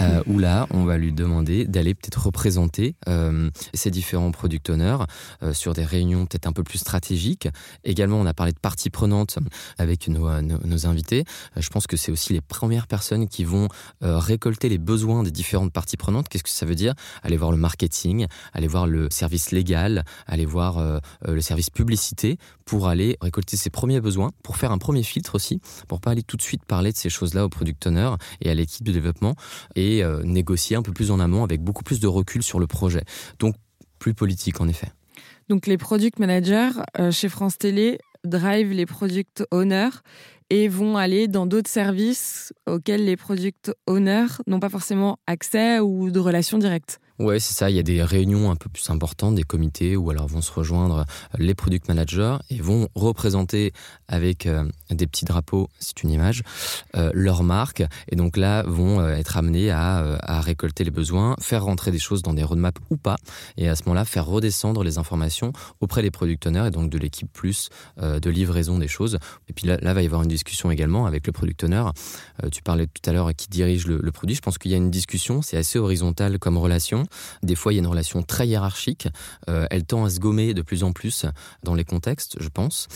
[0.00, 4.98] Euh, où là, on va lui demander d'aller peut-être représenter euh, ces différents product owners
[5.42, 7.48] euh, sur des réunions peut-être un peu plus stratégiques.
[7.84, 9.38] Également, on a parlé de parties prenantes
[9.78, 11.24] avec nos, nos, nos invités.
[11.56, 13.68] Euh, je pense que c'est aussi les premières personnes qui vont
[14.02, 16.28] euh, récolter les besoins des différentes parties prenantes.
[16.28, 16.94] Qu'est-ce que ça veut dire?
[17.22, 22.38] Aller voir le marketing, aller voir le service légal, aller voir euh, le service publicité
[22.64, 26.22] pour aller récolter ses premiers besoins, pour faire un premier filtre aussi, pour pas aller
[26.22, 29.34] tout de suite parler de ces choses-là au product owner et à l'équipe de développement
[30.02, 33.04] euh, négocier un peu plus en amont avec beaucoup plus de recul sur le projet.
[33.38, 33.54] Donc
[33.98, 34.88] plus politique en effet.
[35.48, 39.90] Donc les product managers euh, chez France Télé drive les product owners
[40.50, 46.10] et vont aller dans d'autres services auxquels les product owners n'ont pas forcément accès ou
[46.10, 47.00] de relations directes.
[47.20, 47.70] Ouais, c'est ça.
[47.70, 50.50] Il y a des réunions un peu plus importantes, des comités où alors vont se
[50.50, 51.04] rejoindre
[51.38, 53.72] les product managers et vont représenter
[54.08, 56.42] avec euh, des petits drapeaux, c'est une image,
[56.96, 57.84] euh, leur marque.
[58.08, 61.92] Et donc là, vont euh, être amenés à, euh, à récolter les besoins, faire rentrer
[61.92, 63.14] des choses dans des roadmaps ou pas.
[63.56, 66.98] Et à ce moment-là, faire redescendre les informations auprès des product owners et donc de
[66.98, 67.68] l'équipe plus
[68.02, 69.20] euh, de livraison des choses.
[69.48, 71.84] Et puis là, là, va y avoir une discussion également avec le product owner.
[72.42, 74.34] Euh, tu parlais tout à l'heure qui dirige le produit.
[74.34, 77.03] Je pense qu'il y a une discussion, c'est assez horizontal comme relation
[77.42, 79.08] Des fois, il y a une relation très hiérarchique.
[79.46, 81.26] elle tend à se gommer de plus en plus
[81.62, 82.88] dans les contextes, je pense.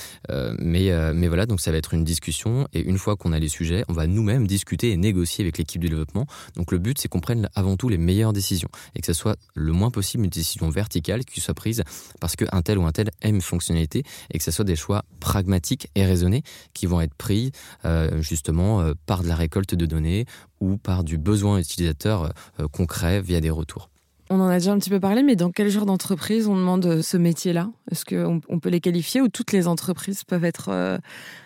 [0.59, 2.66] mais, mais voilà, donc ça va être une discussion.
[2.73, 5.83] Et une fois qu'on a les sujets, on va nous-mêmes discuter et négocier avec l'équipe
[5.83, 6.27] de développement.
[6.57, 9.37] Donc le but, c'est qu'on prenne avant tout les meilleures décisions et que ce soit
[9.55, 11.83] le moins possible une décision verticale qui soit prise
[12.21, 15.05] parce qu'un tel ou un tel aime une fonctionnalité et que ce soit des choix
[15.21, 16.42] pragmatiques et raisonnés
[16.75, 17.53] qui vont être pris
[17.85, 20.27] euh, justement euh, par de la récolte de données
[20.61, 23.90] ou par du besoin utilisateur euh, concret via des retours.
[24.31, 27.01] On en a déjà un petit peu parlé, mais dans quel genre d'entreprise on demande
[27.01, 27.71] ce métier-là?
[27.91, 31.01] Est-ce qu'on on peut les qualifier ou toutes les entreprises peuvent être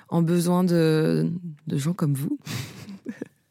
[0.09, 1.31] en besoin de
[1.69, 2.39] gens comme vous?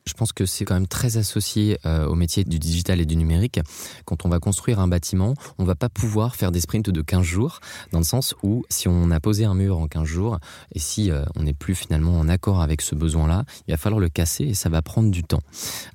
[0.05, 3.15] Je pense que c'est quand même très associé euh, au métier du digital et du
[3.15, 3.59] numérique.
[4.05, 7.23] Quand on va construire un bâtiment, on va pas pouvoir faire des sprints de 15
[7.23, 7.59] jours,
[7.91, 10.39] dans le sens où si on a posé un mur en 15 jours,
[10.73, 13.99] et si euh, on n'est plus finalement en accord avec ce besoin-là, il va falloir
[13.99, 15.41] le casser et ça va prendre du temps.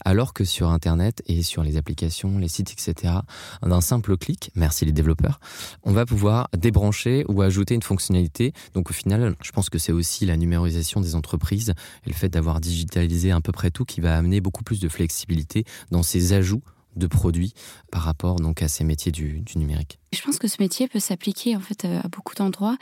[0.04, 3.14] Alors que sur Internet et sur les applications, les sites, etc.,
[3.62, 5.40] d'un simple clic, merci les développeurs,
[5.82, 8.52] on va pouvoir débrancher ou ajouter une fonctionnalité.
[8.74, 11.70] Donc au final, je pense que c'est aussi la numérisation des entreprises
[12.04, 14.88] et le fait d'avoir digitalisé à peu près tout qui va amener beaucoup plus de
[14.88, 16.62] flexibilité dans ces ajouts
[16.96, 17.52] de produits
[17.90, 19.98] par rapport donc à ces métiers du, numérique.
[20.12, 22.76] Je pense que ce métier peut s'appliquer en fait à beaucoup d'endroits.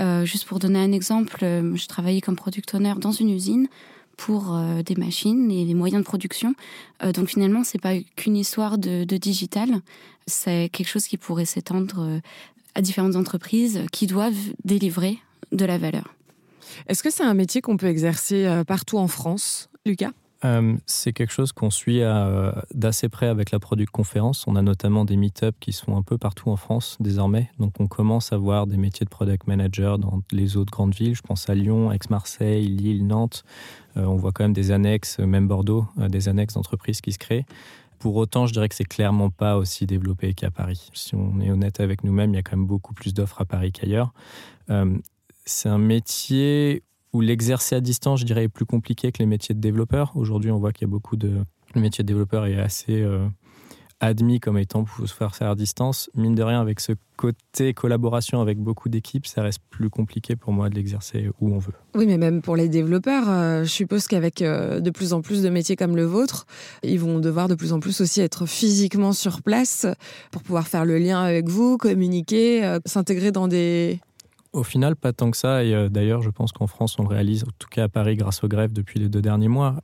[0.00, 3.68] Euh, juste pour donner un exemple, euh, je travaillais comme product owner dans une usine
[4.16, 6.54] pour euh, des machines et les moyens de production.
[7.14, 9.70] donc finalement, c'est pas qu'une histoire de, de digital,
[10.26, 12.20] c'est quelque chose qui pourrait s'étendre
[12.74, 15.18] à différentes entreprises qui doivent délivrer
[15.52, 16.14] de la valeur.
[16.86, 20.12] Est-ce que c'est un métier qu'on peut exercer partout en France, Lucas?
[20.44, 24.46] Euh, c'est quelque chose qu'on suit euh, d'assez près avec la Product Conférence.
[24.46, 27.50] On a notamment des meet-ups qui sont un peu partout en France désormais.
[27.58, 31.14] Donc on commence à voir des métiers de product manager dans les autres grandes villes.
[31.14, 33.44] Je pense à Lyon, Aix-Marseille, Lille, Nantes.
[33.96, 37.44] Euh, on voit quand même des annexes, même Bordeaux, des annexes d'entreprises qui se créent.
[37.98, 40.88] Pour autant, je dirais que c'est clairement pas aussi développé qu'à Paris.
[40.94, 43.44] Si on est honnête avec nous-mêmes, il y a quand même beaucoup plus d'offres à
[43.44, 44.14] Paris qu'ailleurs.
[45.44, 49.54] c'est un métier où l'exercer à distance, je dirais, est plus compliqué que les métiers
[49.54, 50.12] de développeur.
[50.14, 51.38] Aujourd'hui, on voit qu'il y a beaucoup de...
[51.74, 53.28] Le métier de développeur est assez euh,
[54.00, 56.10] admis comme étant pour se faire ça à distance.
[56.14, 60.52] Mine de rien, avec ce côté collaboration avec beaucoup d'équipes, ça reste plus compliqué pour
[60.52, 61.74] moi de l'exercer où on veut.
[61.94, 65.42] Oui, mais même pour les développeurs, euh, je suppose qu'avec euh, de plus en plus
[65.42, 66.46] de métiers comme le vôtre,
[66.82, 69.86] ils vont devoir de plus en plus aussi être physiquement sur place
[70.32, 74.00] pour pouvoir faire le lien avec vous, communiquer, s'intégrer dans des
[74.52, 75.64] au final, pas tant que ça.
[75.64, 78.16] Et euh, d'ailleurs, je pense qu'en France, on le réalise, en tout cas à Paris,
[78.16, 79.76] grâce aux grèves depuis les deux derniers mois.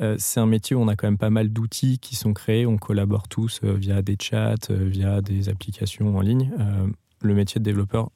[0.00, 2.66] Euh, c'est un métier où on a quand même pas mal d'outils qui sont créés.
[2.66, 6.52] On collabore tous euh, via des chats, via des applications en ligne.
[7.20, 8.10] le métier de développeur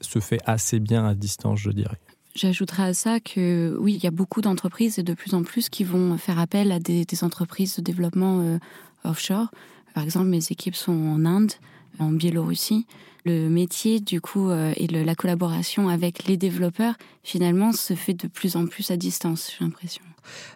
[0.00, 1.98] se fait assez bien à distance, je dirais.
[2.34, 5.70] J'ajouterais à ça que oui, il y a beaucoup d'entreprises et de plus en plus
[5.70, 8.58] qui vont faire appel à des, des entreprises de développement
[9.04, 9.48] offshore.
[9.94, 11.52] Par exemple, mes équipes sont en Inde,
[11.98, 12.86] en Biélorussie
[13.26, 18.28] le métier du coup euh, et la collaboration avec les développeurs finalement se fait de
[18.28, 20.02] plus en plus à distance, j'ai l'impression.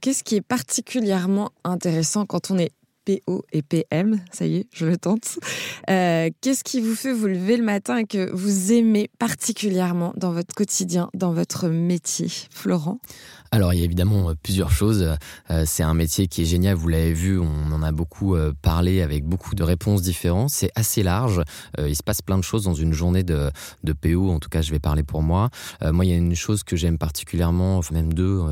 [0.01, 2.73] Qu'est-ce qui est particulièrement intéressant quand on est
[3.05, 5.39] PO et PM, ça y est, je le tente.
[5.89, 10.33] Euh, qu'est-ce qui vous fait vous lever le matin et que vous aimez particulièrement dans
[10.33, 12.99] votre quotidien, dans votre métier, Florent?
[13.53, 15.17] Alors il y a évidemment euh, plusieurs choses.
[15.51, 19.03] Euh, c'est un métier qui est génial, vous l'avez vu, on en a beaucoup parlé
[19.03, 20.51] avec beaucoup de réponses différentes.
[20.51, 21.43] C'est assez large,
[21.79, 23.51] il se passe plein de choses dans une journée de,
[23.83, 25.51] de PO, en tout cas je vais parler pour moi.
[25.83, 28.43] Moi il y a une chose que j'aime particulièrement, enfin même deux,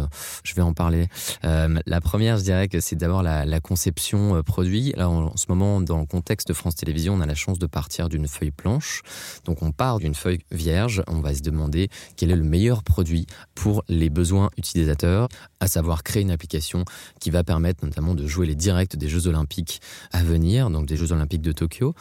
[0.43, 1.07] je vais en parler.
[1.43, 4.93] La première je dirais que c'est d'abord la, conception produit.
[4.97, 7.67] Là en, ce moment dans le contexte de France Télévisions on a la chance de
[7.67, 9.03] partir d'une feuille blanche.
[9.45, 13.27] Donc on part d'une feuille vierge, on va se demander quel est le meilleur produit
[13.55, 15.29] pour les besoins utilisateurs
[15.61, 16.85] à savoir créer une application
[17.21, 19.81] qui va permettre notamment de jouer les directs des Jeux Olympiques
[20.13, 21.95] à venir, donc des Jeux Olympiques de Tokyo.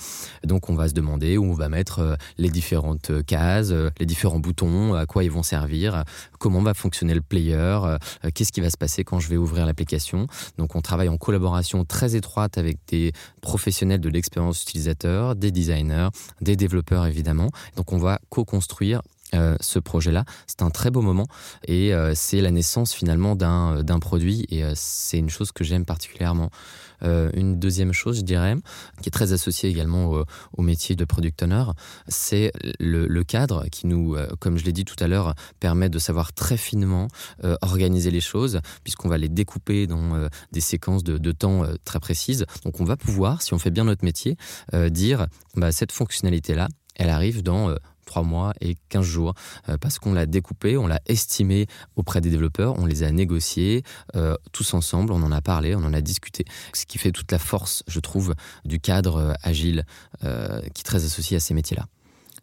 [0.44, 4.06] Donc on va se demander où on va mettre euh, les différentes cases, euh, les
[4.06, 6.04] différents boutons, à quoi ils vont servir,
[6.40, 7.98] comment va fonctionner le player, euh,
[8.34, 10.28] qu'est-ce qui va se passer quand je vais ouvrir l'application.
[10.58, 13.12] Donc on travaille en collaboration très étroite avec des
[13.42, 16.10] professionnels de l'expérience utilisateur, des designers,
[16.42, 17.50] des développeurs évidemment.
[17.76, 19.02] Donc on va co-construire
[19.34, 20.24] euh, ce projet-là.
[20.48, 21.28] C'est un très beau moment
[21.66, 25.84] et euh, c'est la naissance finalement d'un, euh, produit et c'est une chose que j'aime
[25.84, 26.50] particulièrement.
[27.02, 28.56] une deuxième chose, je dirais,
[29.02, 30.24] qui est très associée également
[30.58, 31.66] au, métier de product owner,
[32.08, 36.32] c'est le, cadre qui nous, comme je l'ai dit tout à l'heure, permet de savoir
[36.34, 37.08] très finement
[37.62, 42.46] organiser les choses puisqu'on va les découper dans des séquences de, de temps très précises.
[42.64, 44.38] Donc on va pouvoir, si on fait bien notre métier,
[44.90, 47.76] dire bah, cette fonctionnalité-là, elle arrive dans
[48.08, 49.34] 3 mois et 15 jours
[49.80, 53.84] parce qu'on l'a découpé, on l'a estimé auprès des développeurs, on les a négociés
[54.52, 56.46] tous ensemble, on en a parlé, on en a discuté.
[56.74, 58.34] Ce qui fait toute la force, je trouve,
[58.66, 59.86] du cadre agile
[60.22, 61.88] qui est très associé à ces métiers-là.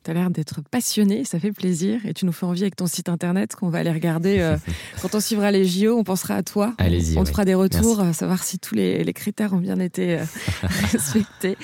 [0.05, 2.05] Tu as l'air d'être passionné, ça fait plaisir.
[2.05, 4.39] Et tu nous fais envie avec ton site internet qu'on va aller regarder.
[4.39, 4.59] Euh,
[5.03, 6.75] quand on suivra les JO, on pensera à toi.
[6.77, 7.17] Allez-y.
[7.17, 10.25] On te fera des retours, savoir si tous les, les, critères ont bien été euh,
[10.93, 11.57] respectés.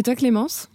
[0.00, 0.70] Et toi, Clémence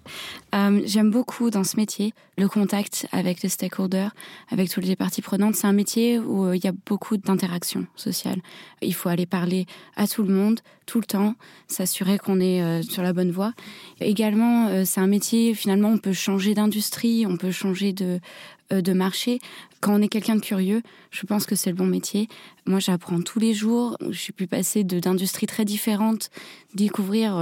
[0.53, 4.13] euh, J'aime beaucoup dans ce métier le contact avec les stakeholders,
[4.51, 5.55] avec toutes les parties prenantes.
[5.55, 8.39] C'est un métier où il y a beaucoup d'interactions sociales.
[8.83, 11.33] Il faut aller parler à tout le monde, tout le temps,
[11.67, 13.53] s'assurer qu'on est sur la bonne voie.
[13.99, 18.19] Également, c'est un métier, finalement, on peut changer d'industrie, on peut changer de,
[18.69, 19.39] de marché.
[19.85, 22.27] Quand on est quelqu'un de curieux, je pense que c'est le bon métier.
[22.65, 23.97] Moi, j'apprends tous les jours.
[24.09, 26.31] Je pu passer d'industries très différentes,
[26.73, 27.37] découvrir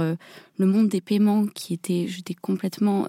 [0.58, 3.08] le monde des paiements qui était, j'étais complètement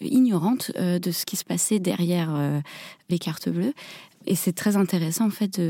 [0.00, 2.60] ignorante de ce qui se passait derrière
[3.08, 3.72] les cartes bleues.
[4.26, 5.60] Et c'est très intéressant, en fait,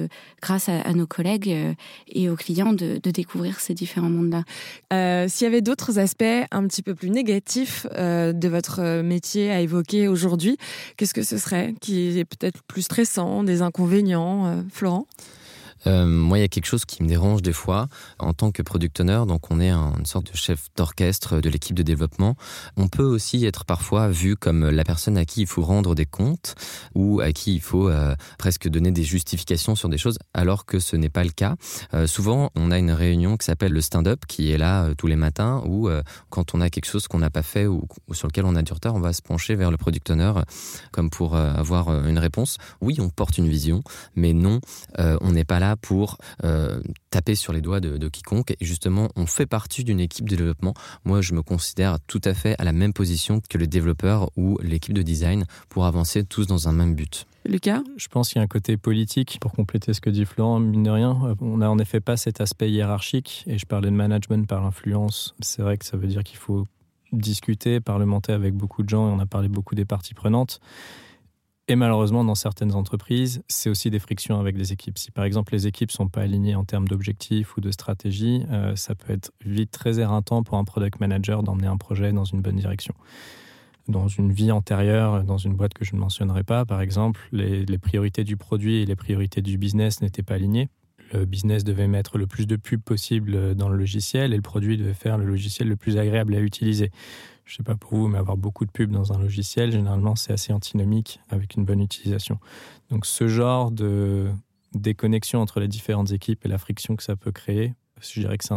[0.42, 1.74] grâce à, nos collègues euh,
[2.08, 4.44] et aux clients, de, découvrir ces différents mondes-là.
[4.92, 9.50] Euh, s'il y avait d'autres aspects un petit peu plus négatifs euh, de votre métier
[9.50, 10.56] à évoquer aujourd'hui,
[10.96, 15.06] qu'est-ce que ce serait qui est peut-être plus stressant, des inconvénients, Florent?
[15.86, 17.86] Euh, moi, il y a quelque chose qui me dérange des fois
[18.18, 19.22] en tant que product owner.
[19.26, 22.36] Donc, on est une sorte de chef d'orchestre de l'équipe de développement.
[22.76, 26.06] On peut aussi être parfois vu comme la personne à qui il faut rendre des
[26.06, 26.54] comptes
[26.94, 30.78] ou à qui il faut euh, presque donner des justifications sur des choses, alors que
[30.78, 31.56] ce n'est pas le cas.
[31.94, 35.16] Euh, souvent, on a une réunion qui s'appelle le stand-up, qui est là tous les
[35.16, 35.88] matins, où
[36.28, 38.72] quand on a quelque chose qu'on n'a pas fait ou, sur lequel on a du
[38.72, 40.32] retard, on va se pencher vers le product owner
[40.92, 42.58] comme pour avoir une réponse.
[42.80, 43.82] Oui, on porte une vision,
[44.14, 44.60] mais non,
[44.98, 46.80] on n'est pas là pour euh,
[47.10, 48.52] taper sur les doigts de, quiconque.
[48.52, 50.74] Et justement, on fait partie d'une équipe de développement.
[51.04, 54.58] Moi, je me considère tout à fait à la même position que le développeur ou
[54.62, 57.26] l'équipe de design pour avancer tous dans un même but.
[57.44, 57.82] Lucas?
[57.96, 60.82] Je pense qu'il y a un côté politique, pour compléter ce que dit Florent, mine
[60.82, 61.36] de rien.
[61.40, 65.34] On n'a en effet pas cet aspect hiérarchique, et je parlais de management par l'influence.
[65.40, 66.66] C'est vrai que ça veut dire qu'il faut
[67.12, 70.60] discuter, parlementer avec beaucoup de gens, et on a parlé beaucoup des parties prenantes.
[71.70, 74.98] Et malheureusement, dans certaines entreprises, c'est aussi des frictions avec des équipes.
[74.98, 78.74] Si par exemple les équipes sont pas alignées en termes d'objectifs ou de stratégie, euh,
[78.74, 82.40] ça peut être vite très éreintant pour un product manager d'emmener un projet dans une
[82.40, 82.92] bonne direction.
[83.86, 87.64] Dans une vie antérieure, dans une boîte que je ne mentionnerai pas, par exemple, les,
[87.64, 90.70] les priorités du produit et les priorités du business n'étaient pas alignées.
[91.12, 94.76] Le business devait mettre le plus de pubs possible dans le logiciel et le produit
[94.76, 96.90] devait faire le logiciel le plus agréable à utiliser
[97.44, 100.32] je sais pas pour vous, mais avoir beaucoup de pubs dans un logiciel, généralement, c'est
[100.32, 102.38] assez antinomique avec une bonne utilisation.
[102.90, 104.30] Donc, ce genre de
[104.74, 108.44] déconnexion entre les différentes équipes et la friction que ça peut créer, je dirais que
[108.44, 108.54] c'est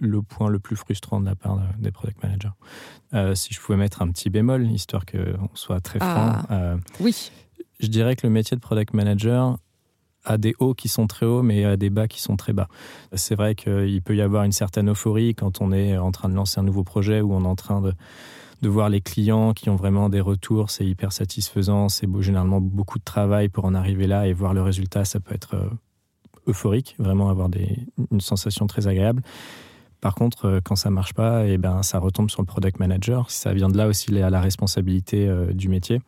[0.00, 2.52] le point le plus frustrant de la part des product managers.
[3.12, 6.08] Euh, si je pouvais mettre un petit bémol, histoire qu'on soit très franc.
[6.08, 7.30] Ah, euh, oui.
[7.80, 9.58] Je dirais que le métier de product manager,
[10.24, 12.68] a des hauts qui sont très hauts, mais à des bas qui sont très bas.
[13.14, 16.34] C'est vrai qu'il peut y avoir une certaine euphorie quand on est en train de
[16.34, 17.92] lancer un nouveau projet ou on est en train de,
[18.62, 22.98] de voir les clients qui ont vraiment des retours, c'est hyper satisfaisant, c'est généralement beaucoup
[22.98, 25.70] de travail pour en arriver là et voir le résultat, ça peut être euh,
[26.46, 27.78] euphorique, vraiment avoir des,
[28.10, 29.22] une sensation très agréable.
[30.00, 32.78] Par contre, euh, quand ça marche pas, et eh ben, ça retombe sur le product
[32.78, 33.30] manager.
[33.30, 36.00] Ça vient de là aussi à la responsabilité euh, du métier.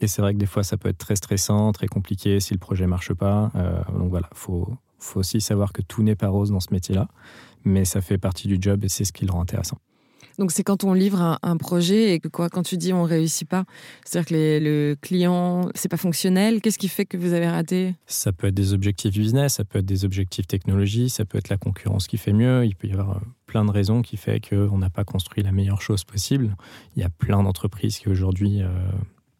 [0.00, 2.58] Et c'est vrai que des fois, ça peut être très stressant, très compliqué si le
[2.58, 3.50] projet marche pas.
[3.54, 7.08] Euh, donc voilà, faut, faut aussi savoir que tout n'est pas rose dans ce métier-là,
[7.64, 9.78] mais ça fait partie du job et c'est ce qui le rend intéressant.
[10.38, 13.48] Donc c'est quand on livre un, projet et que quoi, quand tu dis on réussit
[13.48, 13.64] pas,
[14.04, 16.60] c'est-à-dire que le client c'est pas fonctionnel.
[16.60, 17.94] Qu'est-ce qui fait que vous avez raté?
[18.06, 21.48] Ça peut être des objectifs business, ça peut être des objectifs technologie, ça peut être
[21.48, 22.66] la concurrence qui fait mieux.
[22.66, 25.52] Il peut y avoir euh, plein de raisons qui fait qu'on n'a pas construit la
[25.52, 26.54] meilleure chose possible.
[26.96, 28.68] Il y a plein d'entreprises qui aujourd'hui euh,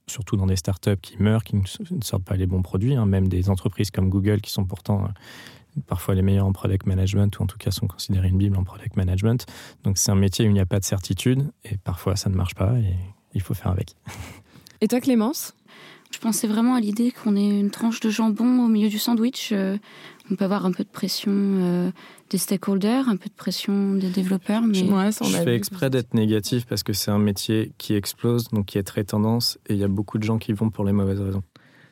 [0.09, 3.29] surtout dans des startups qui meurent, qui ne sortent pas les bons produits, hein, même
[3.29, 7.42] des entreprises comme Google qui sont pourtant euh, parfois les meilleurs en product management ou
[7.42, 9.47] en tout cas sont considérées une bible en product management.
[9.83, 12.37] Donc c'est un métier où il n'y a pas de certitude et parfois ça ne
[12.37, 12.95] marche pas et
[13.35, 13.97] il faut faire avec.
[14.81, 15.56] Et toi Clémence?
[16.11, 19.51] Je pensais vraiment à l'idée qu'on ait une tranche de jambon au milieu du sandwich.
[19.53, 19.77] Euh,
[20.31, 21.90] on peut avoir un peu de pression euh,
[22.31, 24.62] des stakeholders, un peu de pression des développeurs.
[24.62, 24.75] Mais...
[24.75, 28.83] je fais exprès d'être négatif parce que c'est un métier qui explose, donc qui est
[28.83, 31.42] très tendance, et il y a beaucoup de gens qui vont pour les mauvaises raisons.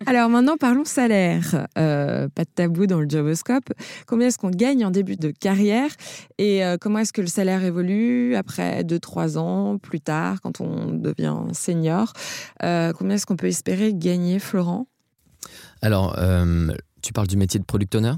[0.06, 1.66] Alors maintenant, parlons salaire.
[1.78, 3.72] Euh, pas de tabou dans le Joboscope.
[4.06, 5.90] Combien est-ce qu'on gagne en début de carrière
[6.38, 10.92] et euh, comment est-ce que le salaire évolue après 2-3 ans, plus tard, quand on
[10.92, 12.12] devient senior?
[12.62, 14.86] Euh, Combien est-ce qu'on peut espérer gagner, Florent?
[15.82, 16.16] Alors,
[17.02, 18.14] tu parles du métier de product owner?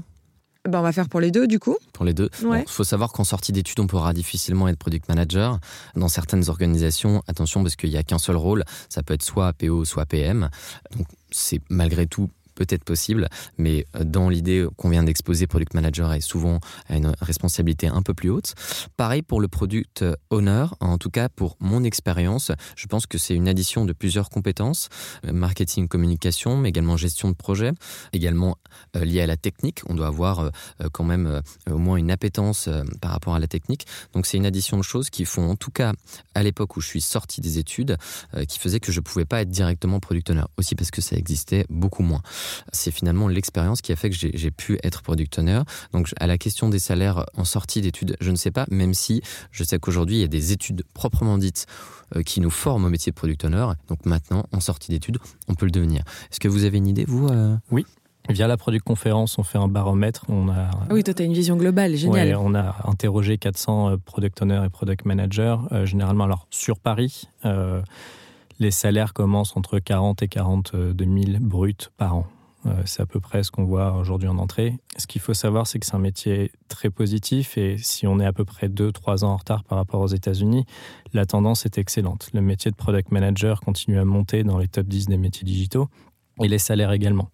[0.67, 1.77] Ben, On va faire pour les deux, du coup.
[1.93, 2.29] Pour les deux.
[2.41, 5.59] Il faut savoir qu'en sortie d'études, on pourra difficilement être product manager.
[5.95, 9.53] Dans certaines organisations, attention, parce qu'il n'y a qu'un seul rôle, ça peut être soit
[9.53, 10.49] PO, soit PM.
[10.95, 16.11] Donc, c'est malgré tout peut-être possible, mais euh, dans l'idée qu'on vient d'exposer, product manager
[16.13, 18.55] est souvent à une responsabilité un peu plus haute.
[18.97, 23.35] Pareil pour le product owner, en tout cas pour mon expérience, je pense que c'est
[23.35, 24.89] une addition de plusieurs compétences,
[25.25, 27.71] euh, marketing, communication, mais également gestion de projet,
[28.11, 28.57] également
[28.95, 29.81] euh, lié à la technique.
[29.87, 30.51] On doit avoir
[30.91, 32.69] quand même au moins une appétence
[33.01, 33.85] par rapport à la technique.
[34.13, 35.93] Donc c'est une addition de choses qui font, en tout cas
[36.33, 37.97] à l'époque où je suis sorti des études,
[38.47, 41.65] qui faisait que je pouvais pas être directement product owner, aussi parce que ça existait
[41.69, 42.21] beaucoup moins
[42.71, 45.61] c'est finalement l'expérience qui a fait que j'ai pu être product owner.
[45.93, 49.21] Donc à la question des salaires en sortie d'études, je ne sais pas, même si
[49.51, 51.65] je sais qu'aujourd'hui il y a des études proprement dites
[52.15, 53.67] euh, qui nous forment au métier de product owner.
[53.89, 55.17] Donc maintenant, en sortie d'études,
[55.49, 56.03] on peut le devenir.
[56.31, 57.57] Est-ce que vous avez une idée, vous euh?
[57.69, 57.85] Oui.
[58.29, 60.25] Via la Product Conférence, on fait un baromètre.
[60.29, 62.35] On a, ah oui, toi, tu as une vision globale, génial.
[62.37, 67.27] on a interrogé 400 euh, product owners et product managers, généralement alors sur Paris.
[68.59, 72.27] les salaires commencent entre 40 et 42 000 bruts par an.
[72.67, 74.77] Euh, c'est à peu près ce qu'on voit aujourd'hui en entrée.
[74.97, 78.25] Ce qu'il faut savoir, c'est que c'est un métier très positif et si on est
[78.25, 80.65] à peu près 2-3 ans en retard par rapport aux États-Unis,
[81.13, 82.29] la tendance est excellente.
[82.33, 85.87] Le métier de product manager continue à monter dans les top 10 des métiers digitaux
[86.41, 87.29] et les salaires également.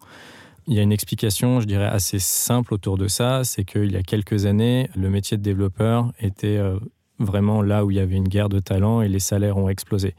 [0.66, 3.96] Il y a une explication, je dirais, assez simple autour de ça, c'est qu'il y
[3.96, 6.78] a quelques années, le métier de développeur était euh,
[7.18, 10.14] vraiment là où il y avait une guerre de talent et les salaires ont explosé.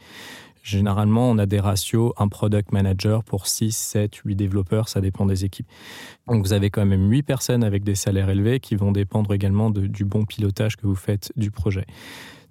[0.65, 5.27] Généralement, on a des ratios, un product manager pour 6, 7, 8 développeurs, ça dépend
[5.27, 5.67] des équipes.
[6.27, 9.69] Donc vous avez quand même 8 personnes avec des salaires élevés qui vont dépendre également
[9.69, 11.85] du bon pilotage que vous faites du projet.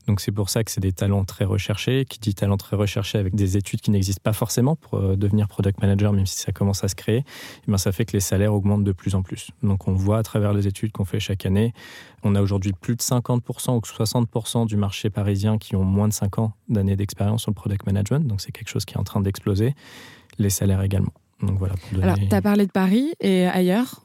[0.07, 2.05] Donc c'est pour ça que c'est des talents très recherchés.
[2.05, 5.48] Qui dit talent très recherché avec des études qui n'existent pas forcément pour euh, devenir
[5.48, 8.20] product manager, même si ça commence à se créer, eh bien ça fait que les
[8.20, 9.50] salaires augmentent de plus en plus.
[9.62, 11.72] Donc on voit à travers les études qu'on fait chaque année,
[12.22, 16.12] on a aujourd'hui plus de 50% ou 60% du marché parisien qui ont moins de
[16.12, 18.26] 5 ans d'années d'expérience sur le product management.
[18.26, 19.74] Donc c'est quelque chose qui est en train d'exploser.
[20.38, 21.12] Les salaires également.
[21.42, 21.74] Donc voilà.
[22.02, 24.05] Alors tu as parlé de Paris et ailleurs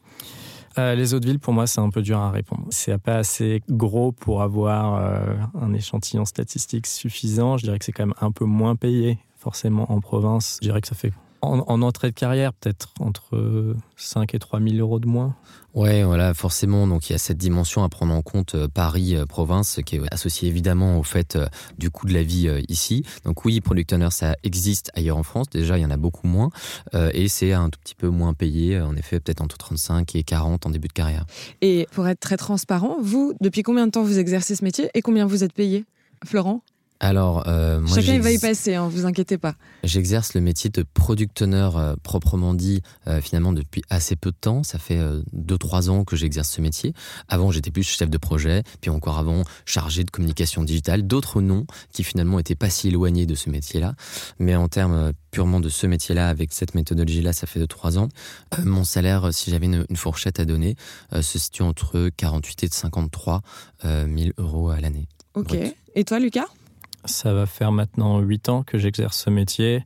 [0.78, 2.66] euh, les autres villes, pour moi, c'est un peu dur à répondre.
[2.70, 7.58] C'est pas assez gros pour avoir euh, un échantillon statistique suffisant.
[7.58, 10.60] Je dirais que c'est quand même un peu moins payé, forcément, en province.
[10.62, 14.76] Je dirais que ça fait en, entrée de carrière, peut-être entre 5 et 3 000
[14.76, 15.36] euros de moins.
[15.76, 16.88] Ouais, voilà, forcément.
[16.88, 20.02] Donc il y a cette dimension à prendre en compte euh, Paris-province euh, qui est
[20.12, 23.04] associée évidemment au fait euh, du coût de la vie ici.
[23.24, 25.50] Donc oui, Product Owner, ça existe ailleurs en France.
[25.50, 26.50] Déjà, il y en a beaucoup moins.
[26.94, 30.66] et c'est un tout petit peu moins payé, en effet, peut-être entre 35 et 40
[30.66, 31.26] en début de carrière.
[31.62, 35.02] Et pour être très transparent, vous, depuis combien de temps vous exercez ce métier et
[35.02, 35.86] combien vous êtes payé
[36.26, 36.62] Florent?
[37.02, 39.56] Alors, euh, moi, chacun va y passer, hein, vous inquiétez pas.
[39.86, 44.36] J'exerce le métier de product owner euh, proprement dit euh, finalement depuis assez peu de
[44.36, 44.64] temps.
[44.64, 45.00] Ça fait
[45.34, 46.93] 2-3 ans que j'exerce ce métier.
[47.30, 51.04] Avant, j'étais plus chef de projet, puis encore avant, chargé de communication digitale.
[51.04, 53.95] D'autres noms qui finalement étaient pas si éloignés de ce métier-là.
[54.38, 58.10] Mais en termes purement de ce métier-là, avec cette méthodologie-là, ça fait 2-3 ans.
[58.66, 60.76] mon salaire, si j'avais une, fourchette à donner,
[61.14, 63.41] se situe entre 48 et 53
[63.84, 65.08] 000 euros à l'année.
[65.36, 65.56] Ok.
[65.95, 66.47] Et toi, Lucas?
[67.06, 69.84] Ça va faire maintenant 8 ans que j'exerce ce métier.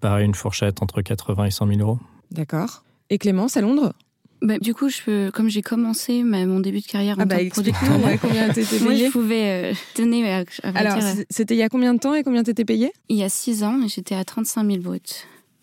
[0.00, 1.98] Pareil, une fourchette entre 80 et 100 000 euros.
[2.30, 2.84] D'accord.
[3.10, 3.92] Et Clémence, à Londres?
[4.40, 7.44] Bah, du coup, je comme j'ai commencé mon début de carrière en ah bah, tant
[7.44, 10.32] que producteur, combien t'étais payé je pouvais euh, donner.
[10.32, 13.16] À, Alors, euh, c'était il y a combien de temps et combien t'étais payé Il
[13.16, 15.00] y a 6 ans, et j'étais à 35 000 bruts.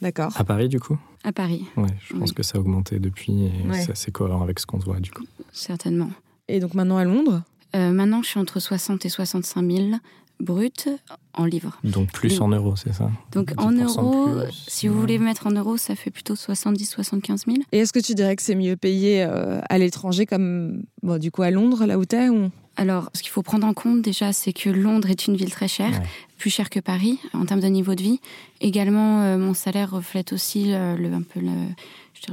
[0.02, 0.34] D'accord.
[0.36, 0.98] À Paris, du coup?
[1.24, 1.66] À Paris.
[1.78, 4.82] Ouais, je pense que ça a augmenté depuis, et c'est assez cohérent avec ce qu'on
[4.82, 5.24] se voit, du coup.
[5.54, 6.10] Certainement.
[6.48, 7.44] Et donc maintenant à Londres?
[7.76, 9.88] Euh, Maintenant, je suis entre 60 et 65 000
[10.40, 10.88] brut
[11.36, 11.80] en livres.
[11.84, 13.10] Donc plus en euros, c'est ça?
[13.32, 17.58] Donc en euros, si vous voulez mettre en euros, ça fait plutôt 70-75 000.
[17.72, 21.32] Et est-ce que tu dirais que c'est mieux payé euh, à l'étranger comme bon, du
[21.32, 22.50] coup à Londres, là où tu es ou...
[22.78, 25.70] Alors, ce qu'il faut prendre en compte déjà, c'est que Londres est une ville très
[25.70, 26.02] chère,
[26.38, 28.20] plus chère que Paris en termes de niveau de vie.
[28.60, 31.52] Également, euh, mon salaire reflète aussi euh, le, un peu le,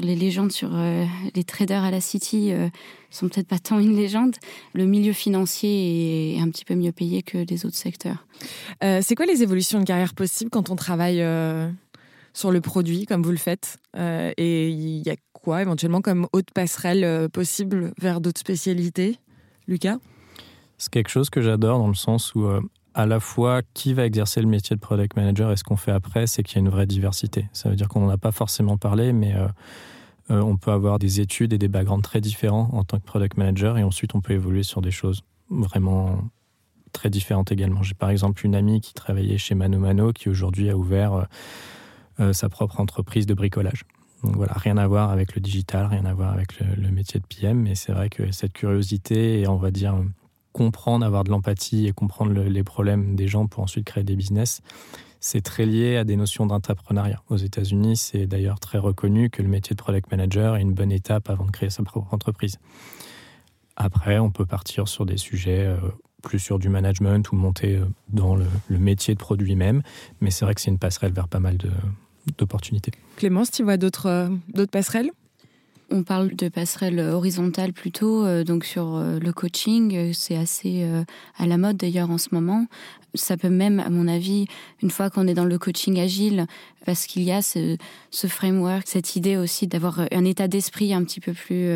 [0.00, 2.68] les légendes sur euh, les traders à la City euh,
[3.10, 4.36] sont peut-être pas tant une légende.
[4.72, 8.26] Le milieu financier est un petit peu mieux payé que les autres secteurs.
[8.82, 11.24] Euh, c'est quoi les évolutions de carrière possibles quand on travaille
[12.34, 13.78] sur le produit comme vous le faites?
[13.96, 19.18] Et il y a quoi éventuellement comme haute passerelle possible vers d'autres spécialités?
[19.68, 19.98] Lucas?
[20.78, 22.48] C'est quelque chose que j'adore dans le sens où
[22.94, 25.92] à la fois qui va exercer le métier de product manager et ce qu'on fait
[25.92, 27.48] après, c'est qu'il y a une vraie diversité.
[27.52, 29.48] Ça veut dire qu'on n'en a pas forcément parlé, mais euh,
[30.30, 33.36] euh, on peut avoir des études et des backgrounds très différents en tant que product
[33.36, 36.18] manager et ensuite on peut évoluer sur des choses vraiment
[36.92, 37.82] très différentes également.
[37.82, 41.26] J'ai par exemple une amie qui travaillait chez Mano Mano qui aujourd'hui a ouvert
[42.20, 43.84] euh, sa propre entreprise de bricolage.
[44.22, 47.26] Donc voilà, rien à voir avec le digital, rien à voir avec le, métier de
[47.26, 49.96] PM, mais c'est vrai que cette curiosité et on va dire
[50.52, 54.60] comprendre, avoir de l'empathie et comprendre les problèmes des gens pour ensuite créer des business,
[55.18, 57.22] c'est très lié à des notions d'entrepreneuriat.
[57.30, 60.92] Aux États-Unis, c'est d'ailleurs très reconnu que le métier de product manager est une bonne
[60.92, 62.58] étape avant de créer sa propre entreprise.
[63.76, 65.78] Après, on peut partir sur des sujets euh,
[66.22, 69.82] plus sur du management ou monter euh, dans le, métier de produit même,
[70.20, 71.58] mais c'est vrai que c'est une passerelle vers pas mal
[72.38, 72.92] d'opportunités.
[73.16, 75.10] Clémence, tu vois d'autres euh, d'autres passerelles?
[75.90, 80.88] On parle de passerelle horizontale plutôt, donc sur le coaching, c'est assez
[81.36, 82.66] à la mode d'ailleurs en ce moment.
[83.12, 84.46] Ça peut même, à mon avis,
[84.82, 86.46] une fois qu'on est dans le coaching agile,
[86.86, 87.76] parce qu'il y a ce,
[88.10, 91.68] framework, cette idée aussi d'avoir un état d'esprit un petit peu plus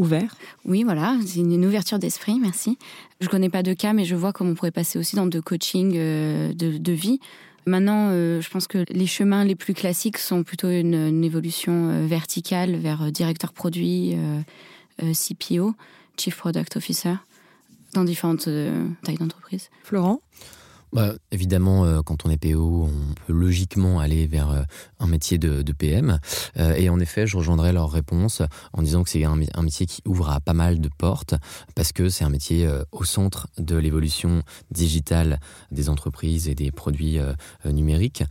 [0.00, 0.34] ouvert.
[0.64, 2.78] Oui, voilà, c'est une ouverture d'esprit, merci.
[3.20, 5.40] Je connais pas de cas, mais je vois comment on pourrait passer aussi dans de
[5.40, 7.20] coaching euh, de, vie.
[7.66, 12.06] Maintenant, euh, je pense que les chemins les plus classiques sont plutôt une, évolution euh,
[12.06, 14.16] verticale vers directeur produit,
[14.98, 15.74] CPO,
[16.18, 17.14] Chief Product Officer,
[17.94, 18.48] dans différentes
[19.02, 19.68] tailles d'entreprise.
[19.84, 20.20] Florent?
[20.92, 24.62] Bah, évidemment, euh, quand on est PO, on peut logiquement aller vers euh,
[24.98, 26.18] un métier de, PM.
[26.58, 30.02] Euh, et en effet, je rejoindrai leur réponse en disant que c'est un, métier qui
[30.04, 31.34] ouvre à pas mal de portes
[31.76, 35.38] parce que c'est un métier au centre de l'évolution digitale
[35.70, 37.18] des entreprises et des produits
[37.64, 38.24] numériques.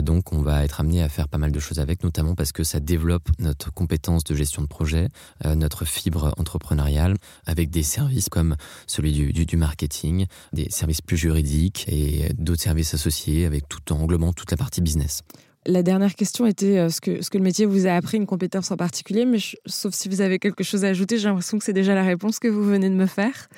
[0.00, 2.64] donc, on va être amené à faire pas mal de choses avec, notamment parce que
[2.64, 5.08] ça développe notre compétence de gestion de projet,
[5.44, 12.30] notre fibre entrepreneuriale, avec des services comme celui du marketing, des services plus juridiques et
[12.38, 15.22] d'autres services associés avec tout en englobant toute la partie business.
[15.66, 18.26] La dernière question était euh, ce que, ce que le métier vous a appris, une
[18.26, 21.64] compétence en particulier, mais sauf si vous avez quelque chose à ajouter, j'ai l'impression que
[21.64, 23.48] c'est déjà la réponse que vous venez de me faire.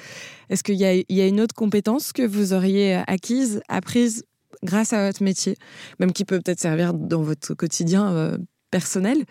[0.49, 0.85] Est-ce qu'il y
[1.21, 4.25] a une autre compétence que vous auriez acquise, apprise
[4.65, 5.57] grâce à votre métier,
[5.99, 8.39] même qui peut peut-être servir dans votre quotidien euh,
[8.71, 9.25] personnel?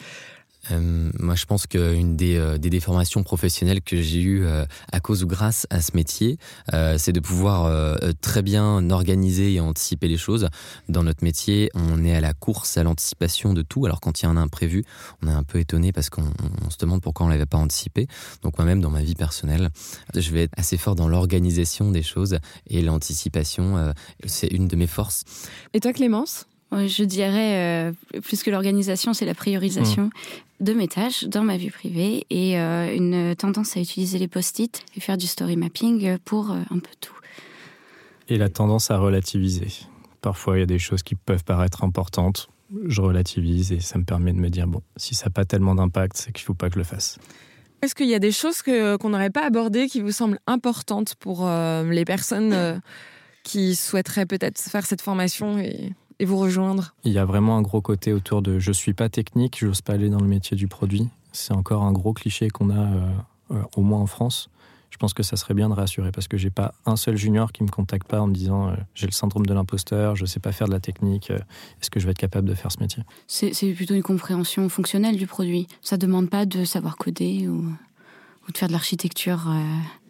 [0.72, 5.00] Euh, moi, je pense qu'une des, euh, des, déformations professionnelles que j'ai eues euh, à
[5.00, 6.38] cause ou grâce à ce métier,
[6.98, 7.70] c'est de pouvoir
[8.22, 10.50] très bien organiser et anticiper les choses.
[10.88, 13.86] Dans notre métier, on est à la course, à l'anticipation de tout.
[13.86, 14.84] Alors quand il y a un imprévu,
[15.22, 16.24] on est un peu étonné parce qu'on
[16.70, 18.08] se demande pourquoi on l'avait pas anticipé.
[18.44, 19.70] Donc moi-même, dans ma vie personnelle,
[20.16, 23.94] je vais être assez fort dans l'organisation des choses et l'anticipation,
[24.26, 25.24] c'est une de mes forces.
[25.74, 26.46] Et toi, Clémence?
[26.72, 27.92] Je dirais,
[28.24, 30.04] plus que l'organisation, c'est la priorisation.
[30.04, 30.10] Mmh
[30.60, 34.84] de mes tâches dans ma vie privée et euh, une tendance à utiliser les post-it
[34.96, 37.14] et faire du story mapping pour euh, un peu tout.
[38.28, 39.68] Et la tendance à relativiser.
[40.22, 42.50] Parfois, il y a des choses qui peuvent paraître importantes.
[42.86, 45.76] Je relativise et ça me permet de me dire, bon, si ça n'a pas tellement
[45.76, 47.18] d'impact, c'est qu'il ne faut pas que je le fasse.
[47.82, 51.16] Est-ce qu'il y a des choses que, qu'on n'aurait pas abordées qui vous semblent importantes
[51.16, 52.82] pour euh, les personnes
[53.44, 57.62] qui souhaiteraient peut-être faire cette formation et et vous rejoindre Il y a vraiment un
[57.62, 60.56] gros côté autour de je suis pas technique, je n'ose pas aller dans le métier
[60.56, 61.08] du produit.
[61.32, 63.10] C'est encore un gros cliché qu'on a, euh,
[63.52, 64.50] euh, au moins en France.
[64.90, 67.52] Je pense que ça serait bien de rassurer parce que j'ai pas un seul junior
[67.52, 70.40] qui me contacte pas en me disant euh, j'ai le syndrome de l'imposteur, je sais
[70.40, 73.04] pas faire de la technique, est-ce que je vais être capable de faire ce métier?
[73.28, 75.68] C'est plutôt une compréhension fonctionnelle du produit.
[75.82, 77.66] Ça demande pas de savoir coder ou,
[78.48, 79.48] ou de faire de l'architecture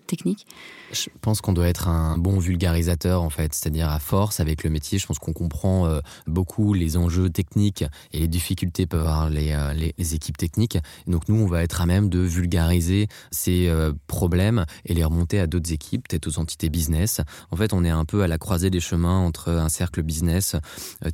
[0.10, 0.46] technique
[0.92, 4.70] Je pense qu'on doit être un bon vulgarisateur en fait, c'est-à-dire à force avec le
[4.70, 9.30] métier, je pense qu'on comprend euh, beaucoup les enjeux techniques et les difficultés peuvent avoir
[9.30, 10.80] les, euh, les, équipes techniques.
[11.06, 15.40] donc nous, on va être à même de vulgariser ces euh, problèmes et les remonter
[15.40, 17.22] à d'autres équipes, peut-être aux entités business.
[17.52, 20.56] En fait, on est un peu à la croisée des chemins entre un cercle business,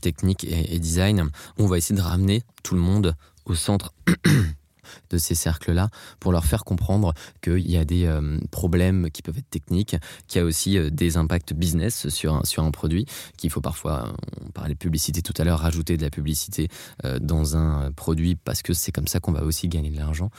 [0.01, 1.29] technique et design.
[1.57, 3.15] On va essayer de ramener tout le monde
[3.45, 3.93] au centre
[5.09, 9.37] de ces cercles-là pour leur faire comprendre qu'il y a des euh, problèmes qui peuvent
[9.37, 9.95] être techniques,
[10.27, 13.05] qu'il y a aussi euh, des impacts business sur un, sur un produit,
[13.37, 14.13] qu'il faut parfois,
[14.45, 16.69] on parlait publicité tout à l'heure, rajouter de la publicité
[17.03, 20.29] euh, dans un produit parce que c'est comme ça qu'on va aussi gagner de l'argent.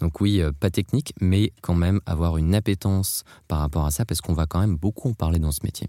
[0.00, 4.20] Donc oui, pas technique, mais quand même avoir une appétence par rapport à ça parce
[4.20, 5.88] qu'on va quand même beaucoup en parler dans ce métier.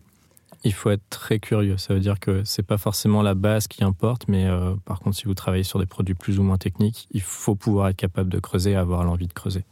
[0.65, 1.77] Il faut être très curieux.
[1.77, 5.15] Ça veut dire que c'est pas forcément la base qui importe, mais euh, par contre,
[5.15, 8.31] si vous travaillez sur des produits plus ou moins techniques, il faut pouvoir être capable
[8.31, 9.63] de creuser et avoir l'envie de creuser.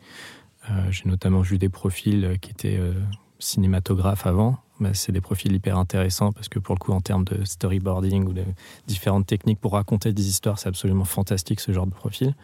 [0.70, 2.94] Euh, j'ai notamment vu des profils qui étaient euh,
[3.40, 4.60] cinématographes avant.
[4.80, 8.26] mais c'est des profils hyper intéressants parce que pour le coup, en termes de storyboarding
[8.28, 8.44] ou de
[8.86, 12.36] différentes techniques pour raconter des histoires, c'est absolument fantastique ce genre de profil.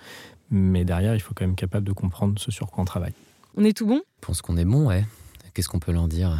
[0.49, 3.13] Mais derrière, il faut quand même être capable de comprendre ce sur quoi on travaille.
[3.55, 4.01] On est tout bon?
[4.21, 5.05] Je pense qu'on est bon, ouais.
[5.53, 6.31] Qu'est-ce qu'on peut leur dire?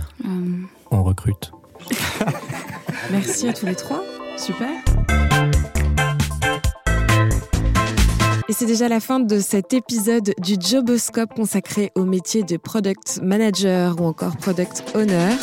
[0.90, 1.52] On recrute.
[3.12, 4.04] Merci à tous les trois.
[4.38, 4.70] Super.
[8.48, 13.20] Et c'est déjà la fin de cet épisode du Joboscope consacré au métier de product
[13.22, 15.36] manager ou encore product owner.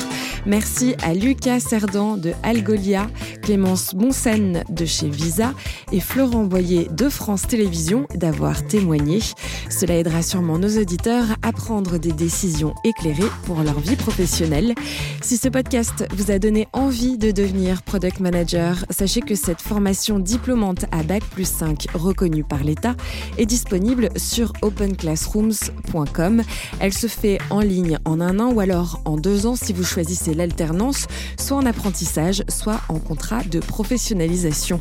[0.47, 3.09] Merci à Lucas Cerdan de Algolia,
[3.42, 5.53] Clémence Bonsen de chez Visa
[5.90, 9.18] et Florent Boyer de France Télévisions d'avoir témoigné.
[9.68, 14.74] Cela aidera sûrement nos auditeurs à prendre des décisions éclairées pour leur vie professionnelle.
[15.20, 20.20] Si ce podcast vous a donné envie de devenir product manager, sachez que cette formation
[20.20, 22.94] diplômante à Bac plus 5 reconnue par l'État
[23.36, 26.42] est disponible sur openclassrooms.com.
[26.78, 29.82] Elle se fait en ligne en un an ou alors en deux ans si vous
[29.82, 31.07] choisissez l'alternance,
[31.39, 34.80] soit en apprentissage, soit en contrat de professionnalisation.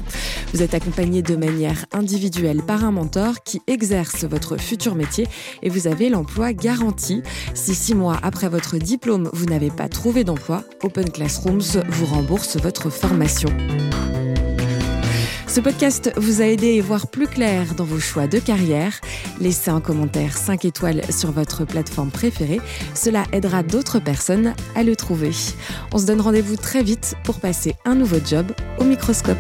[0.54, 5.28] Vous êtes accompagné de manière individuelle par un mentor qui exerce votre futur métier
[5.64, 7.22] et vous avez l'emploi garanti.
[7.54, 12.58] Si six mois après votre diplôme, vous n'avez pas trouvé d'emploi, Open Classrooms vous rembourse
[12.58, 13.50] votre formation.
[15.48, 19.00] Ce podcast vous a aidé à voir plus clair dans vos choix de carrière.
[19.40, 22.60] Laissez un commentaire 5 étoiles sur votre plateforme préférée.
[22.94, 25.32] Cela aidera d'autres personnes à le trouver.
[25.94, 29.38] On se donne rendez-vous très vite pour passer un nouveau job au microscope.